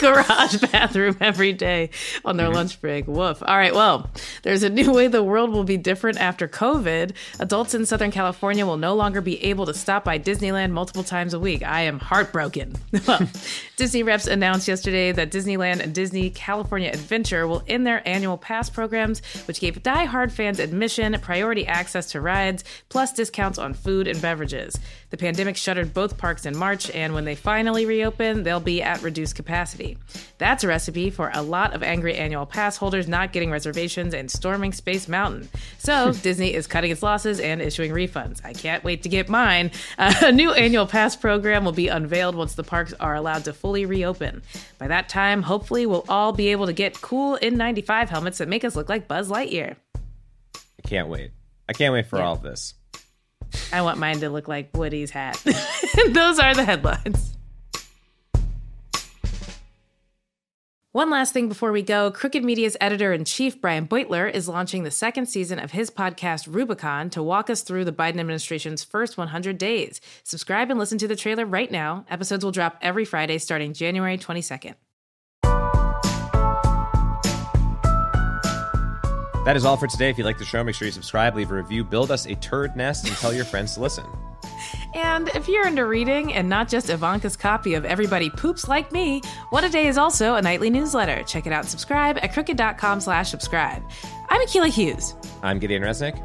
garage 0.00 0.60
bathroom 0.72 1.16
every 1.20 1.52
day 1.52 1.90
on 2.24 2.36
their 2.36 2.50
lunch 2.50 2.80
break. 2.80 3.06
Woof. 3.06 3.42
All 3.46 3.56
right, 3.56 3.74
well, 3.74 4.10
there's 4.42 4.62
a 4.62 4.68
new 4.68 4.92
way 4.92 5.06
the 5.06 5.22
world 5.22 5.50
will 5.50 5.64
be 5.64 5.76
different 5.76 6.18
after 6.18 6.46
COVID. 6.46 7.12
Adults 7.38 7.72
in 7.72 7.86
Southern 7.86 8.10
California 8.10 8.66
will 8.66 8.76
no 8.76 8.94
longer 8.94 9.20
be 9.20 9.42
able 9.44 9.64
to 9.66 9.74
stop 9.74 10.04
by 10.04 10.18
Disneyland 10.18 10.72
multiple 10.72 11.04
times 11.04 11.32
a 11.32 11.40
week. 11.40 11.62
I 11.62 11.82
am 11.82 11.98
heartbroken. 11.98 12.74
well, 13.06 13.26
Disney 13.76 14.02
reps 14.02 14.26
announced 14.26 14.68
yesterday 14.68 15.12
that 15.12 15.30
Disneyland 15.30 15.80
and 15.80 15.94
Disney 15.94 16.30
California 16.30 16.90
Adventure 16.90 17.46
will 17.46 17.62
end 17.66 17.86
their 17.86 18.06
annual 18.06 18.36
pass 18.36 18.68
programs, 18.68 19.22
which 19.46 19.60
gave 19.60 19.82
die-hard 19.82 20.32
fans 20.32 20.58
admission, 20.58 21.16
priority 21.20 21.59
access 21.66 22.12
to 22.12 22.20
rides, 22.20 22.64
plus 22.88 23.12
discounts 23.12 23.58
on 23.58 23.74
food 23.74 24.08
and 24.08 24.20
beverages. 24.20 24.78
The 25.10 25.16
pandemic 25.16 25.56
shuttered 25.56 25.92
both 25.92 26.18
parks 26.18 26.46
in 26.46 26.56
March, 26.56 26.90
and 26.90 27.14
when 27.14 27.24
they 27.24 27.34
finally 27.34 27.84
reopen, 27.84 28.42
they'll 28.44 28.60
be 28.60 28.82
at 28.82 29.02
reduced 29.02 29.34
capacity. 29.34 29.98
That's 30.38 30.62
a 30.62 30.68
recipe 30.68 31.10
for 31.10 31.30
a 31.34 31.42
lot 31.42 31.74
of 31.74 31.82
angry 31.82 32.14
annual 32.14 32.46
pass 32.46 32.76
holders 32.76 33.08
not 33.08 33.32
getting 33.32 33.50
reservations 33.50 34.14
and 34.14 34.30
storming 34.30 34.72
Space 34.72 35.08
Mountain. 35.08 35.48
So, 35.78 36.12
Disney 36.22 36.54
is 36.54 36.66
cutting 36.66 36.90
its 36.90 37.02
losses 37.02 37.40
and 37.40 37.60
issuing 37.60 37.90
refunds. 37.90 38.40
I 38.44 38.52
can't 38.52 38.84
wait 38.84 39.02
to 39.02 39.08
get 39.08 39.28
mine. 39.28 39.72
Uh, 39.98 40.14
a 40.22 40.32
new 40.32 40.52
annual 40.52 40.86
pass 40.86 41.16
program 41.16 41.64
will 41.64 41.72
be 41.72 41.88
unveiled 41.88 42.34
once 42.36 42.54
the 42.54 42.64
parks 42.64 42.92
are 43.00 43.14
allowed 43.14 43.44
to 43.44 43.52
fully 43.52 43.86
reopen. 43.86 44.42
By 44.78 44.88
that 44.88 45.08
time, 45.08 45.42
hopefully, 45.42 45.86
we'll 45.86 46.04
all 46.08 46.32
be 46.32 46.48
able 46.48 46.66
to 46.66 46.72
get 46.72 47.00
cool 47.00 47.38
N95 47.42 48.08
helmets 48.08 48.38
that 48.38 48.48
make 48.48 48.64
us 48.64 48.76
look 48.76 48.88
like 48.88 49.08
Buzz 49.08 49.28
Lightyear. 49.28 49.76
I 50.54 50.88
can't 50.88 51.08
wait. 51.08 51.32
I 51.70 51.72
can't 51.72 51.92
wait 51.92 52.06
for 52.06 52.20
all 52.20 52.32
of 52.32 52.42
this. 52.42 52.74
I 53.72 53.82
want 53.82 53.98
mine 53.98 54.18
to 54.20 54.28
look 54.28 54.48
like 54.48 54.76
Woody's 54.76 55.12
hat. 55.12 55.40
Those 56.08 56.40
are 56.40 56.52
the 56.52 56.64
headlines. 56.64 57.36
One 60.90 61.10
last 61.10 61.32
thing 61.32 61.48
before 61.48 61.70
we 61.70 61.82
go 61.82 62.10
Crooked 62.10 62.42
Media's 62.42 62.76
editor 62.80 63.12
in 63.12 63.24
chief, 63.24 63.60
Brian 63.60 63.86
Beutler, 63.86 64.28
is 64.28 64.48
launching 64.48 64.82
the 64.82 64.90
second 64.90 65.26
season 65.26 65.60
of 65.60 65.70
his 65.70 65.92
podcast, 65.92 66.52
Rubicon, 66.52 67.08
to 67.10 67.22
walk 67.22 67.48
us 67.48 67.62
through 67.62 67.84
the 67.84 67.92
Biden 67.92 68.18
administration's 68.18 68.82
first 68.82 69.16
100 69.16 69.56
days. 69.56 70.00
Subscribe 70.24 70.70
and 70.70 70.78
listen 70.80 70.98
to 70.98 71.06
the 71.06 71.14
trailer 71.14 71.46
right 71.46 71.70
now. 71.70 72.04
Episodes 72.10 72.44
will 72.44 72.50
drop 72.50 72.78
every 72.82 73.04
Friday 73.04 73.38
starting 73.38 73.74
January 73.74 74.18
22nd. 74.18 74.74
That 79.44 79.56
is 79.56 79.64
all 79.64 79.78
for 79.78 79.86
today. 79.86 80.10
If 80.10 80.18
you 80.18 80.24
like 80.24 80.36
the 80.36 80.44
show, 80.44 80.62
make 80.62 80.74
sure 80.74 80.84
you 80.84 80.92
subscribe, 80.92 81.34
leave 81.34 81.50
a 81.50 81.54
review, 81.54 81.82
build 81.82 82.10
us 82.10 82.26
a 82.26 82.34
turd 82.36 82.76
nest, 82.76 83.08
and 83.08 83.16
tell 83.16 83.32
your 83.32 83.46
friends 83.46 83.74
to 83.74 83.80
listen. 83.80 84.04
And 84.94 85.28
if 85.28 85.48
you're 85.48 85.66
into 85.66 85.86
reading 85.86 86.34
and 86.34 86.46
not 86.46 86.68
just 86.68 86.90
Ivanka's 86.90 87.38
copy 87.38 87.72
of 87.72 87.86
Everybody 87.86 88.28
Poops 88.28 88.68
Like 88.68 88.92
Me, 88.92 89.22
What 89.48 89.64
a 89.64 89.70
Day 89.70 89.86
is 89.86 89.96
also 89.96 90.34
a 90.34 90.42
nightly 90.42 90.68
newsletter. 90.68 91.22
Check 91.22 91.46
it 91.46 91.54
out 91.54 91.60
and 91.60 91.68
subscribe 91.68 92.18
at 92.18 92.34
crooked.com 92.34 93.00
slash 93.00 93.30
subscribe. 93.30 93.82
I'm 94.28 94.46
Akilah 94.46 94.68
Hughes. 94.68 95.14
I'm 95.42 95.58
Gideon 95.58 95.82
Resnick. 95.82 96.20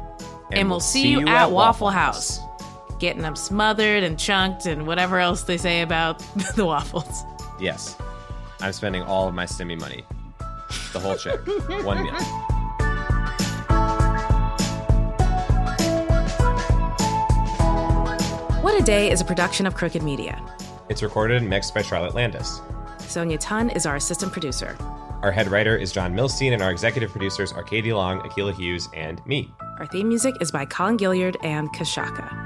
And, 0.50 0.60
and 0.60 0.70
we'll, 0.70 0.80
see, 0.80 1.08
you, 1.08 1.20
at, 1.22 1.28
at 1.28 1.50
Waffle 1.50 1.88
House. 1.88 2.38
House. 2.38 2.98
Getting 2.98 3.22
them 3.22 3.34
smothered 3.34 4.02
and 4.02 4.18
chunked 4.18 4.66
and 4.66 4.86
whatever 4.86 5.18
else 5.18 5.42
they 5.42 5.56
say 5.56 5.80
about 5.80 6.18
the 6.56 6.66
waffles. 6.66 7.24
Yes. 7.58 7.96
I'm 8.60 8.74
spending 8.74 9.02
all 9.02 9.26
of 9.26 9.34
my 9.34 9.46
stimmy 9.46 9.78
money. 9.80 10.04
The 10.92 11.00
whole 11.00 11.16
check. 11.16 11.38
One 11.84 12.02
meal. 12.02 12.55
A 18.76 18.82
Day 18.82 19.10
is 19.10 19.22
a 19.22 19.24
production 19.24 19.66
of 19.66 19.74
Crooked 19.74 20.02
Media. 20.02 20.38
It's 20.90 21.02
recorded 21.02 21.38
and 21.38 21.48
mixed 21.48 21.74
by 21.74 21.80
Charlotte 21.80 22.14
Landis. 22.14 22.60
Sonia 22.98 23.38
Tun 23.38 23.70
is 23.70 23.86
our 23.86 23.96
assistant 23.96 24.32
producer. 24.32 24.76
Our 25.22 25.32
head 25.32 25.48
writer 25.48 25.74
is 25.74 25.92
John 25.92 26.14
Milstein, 26.14 26.52
and 26.52 26.60
our 26.60 26.70
executive 26.70 27.10
producers 27.10 27.52
are 27.52 27.62
Katie 27.62 27.94
Long, 27.94 28.20
Akilah 28.20 28.54
Hughes, 28.54 28.90
and 28.92 29.24
me. 29.26 29.50
Our 29.78 29.86
theme 29.86 30.08
music 30.08 30.34
is 30.42 30.50
by 30.50 30.66
Colin 30.66 30.98
Gilliard 30.98 31.36
and 31.42 31.72
Kashaka. 31.72 32.45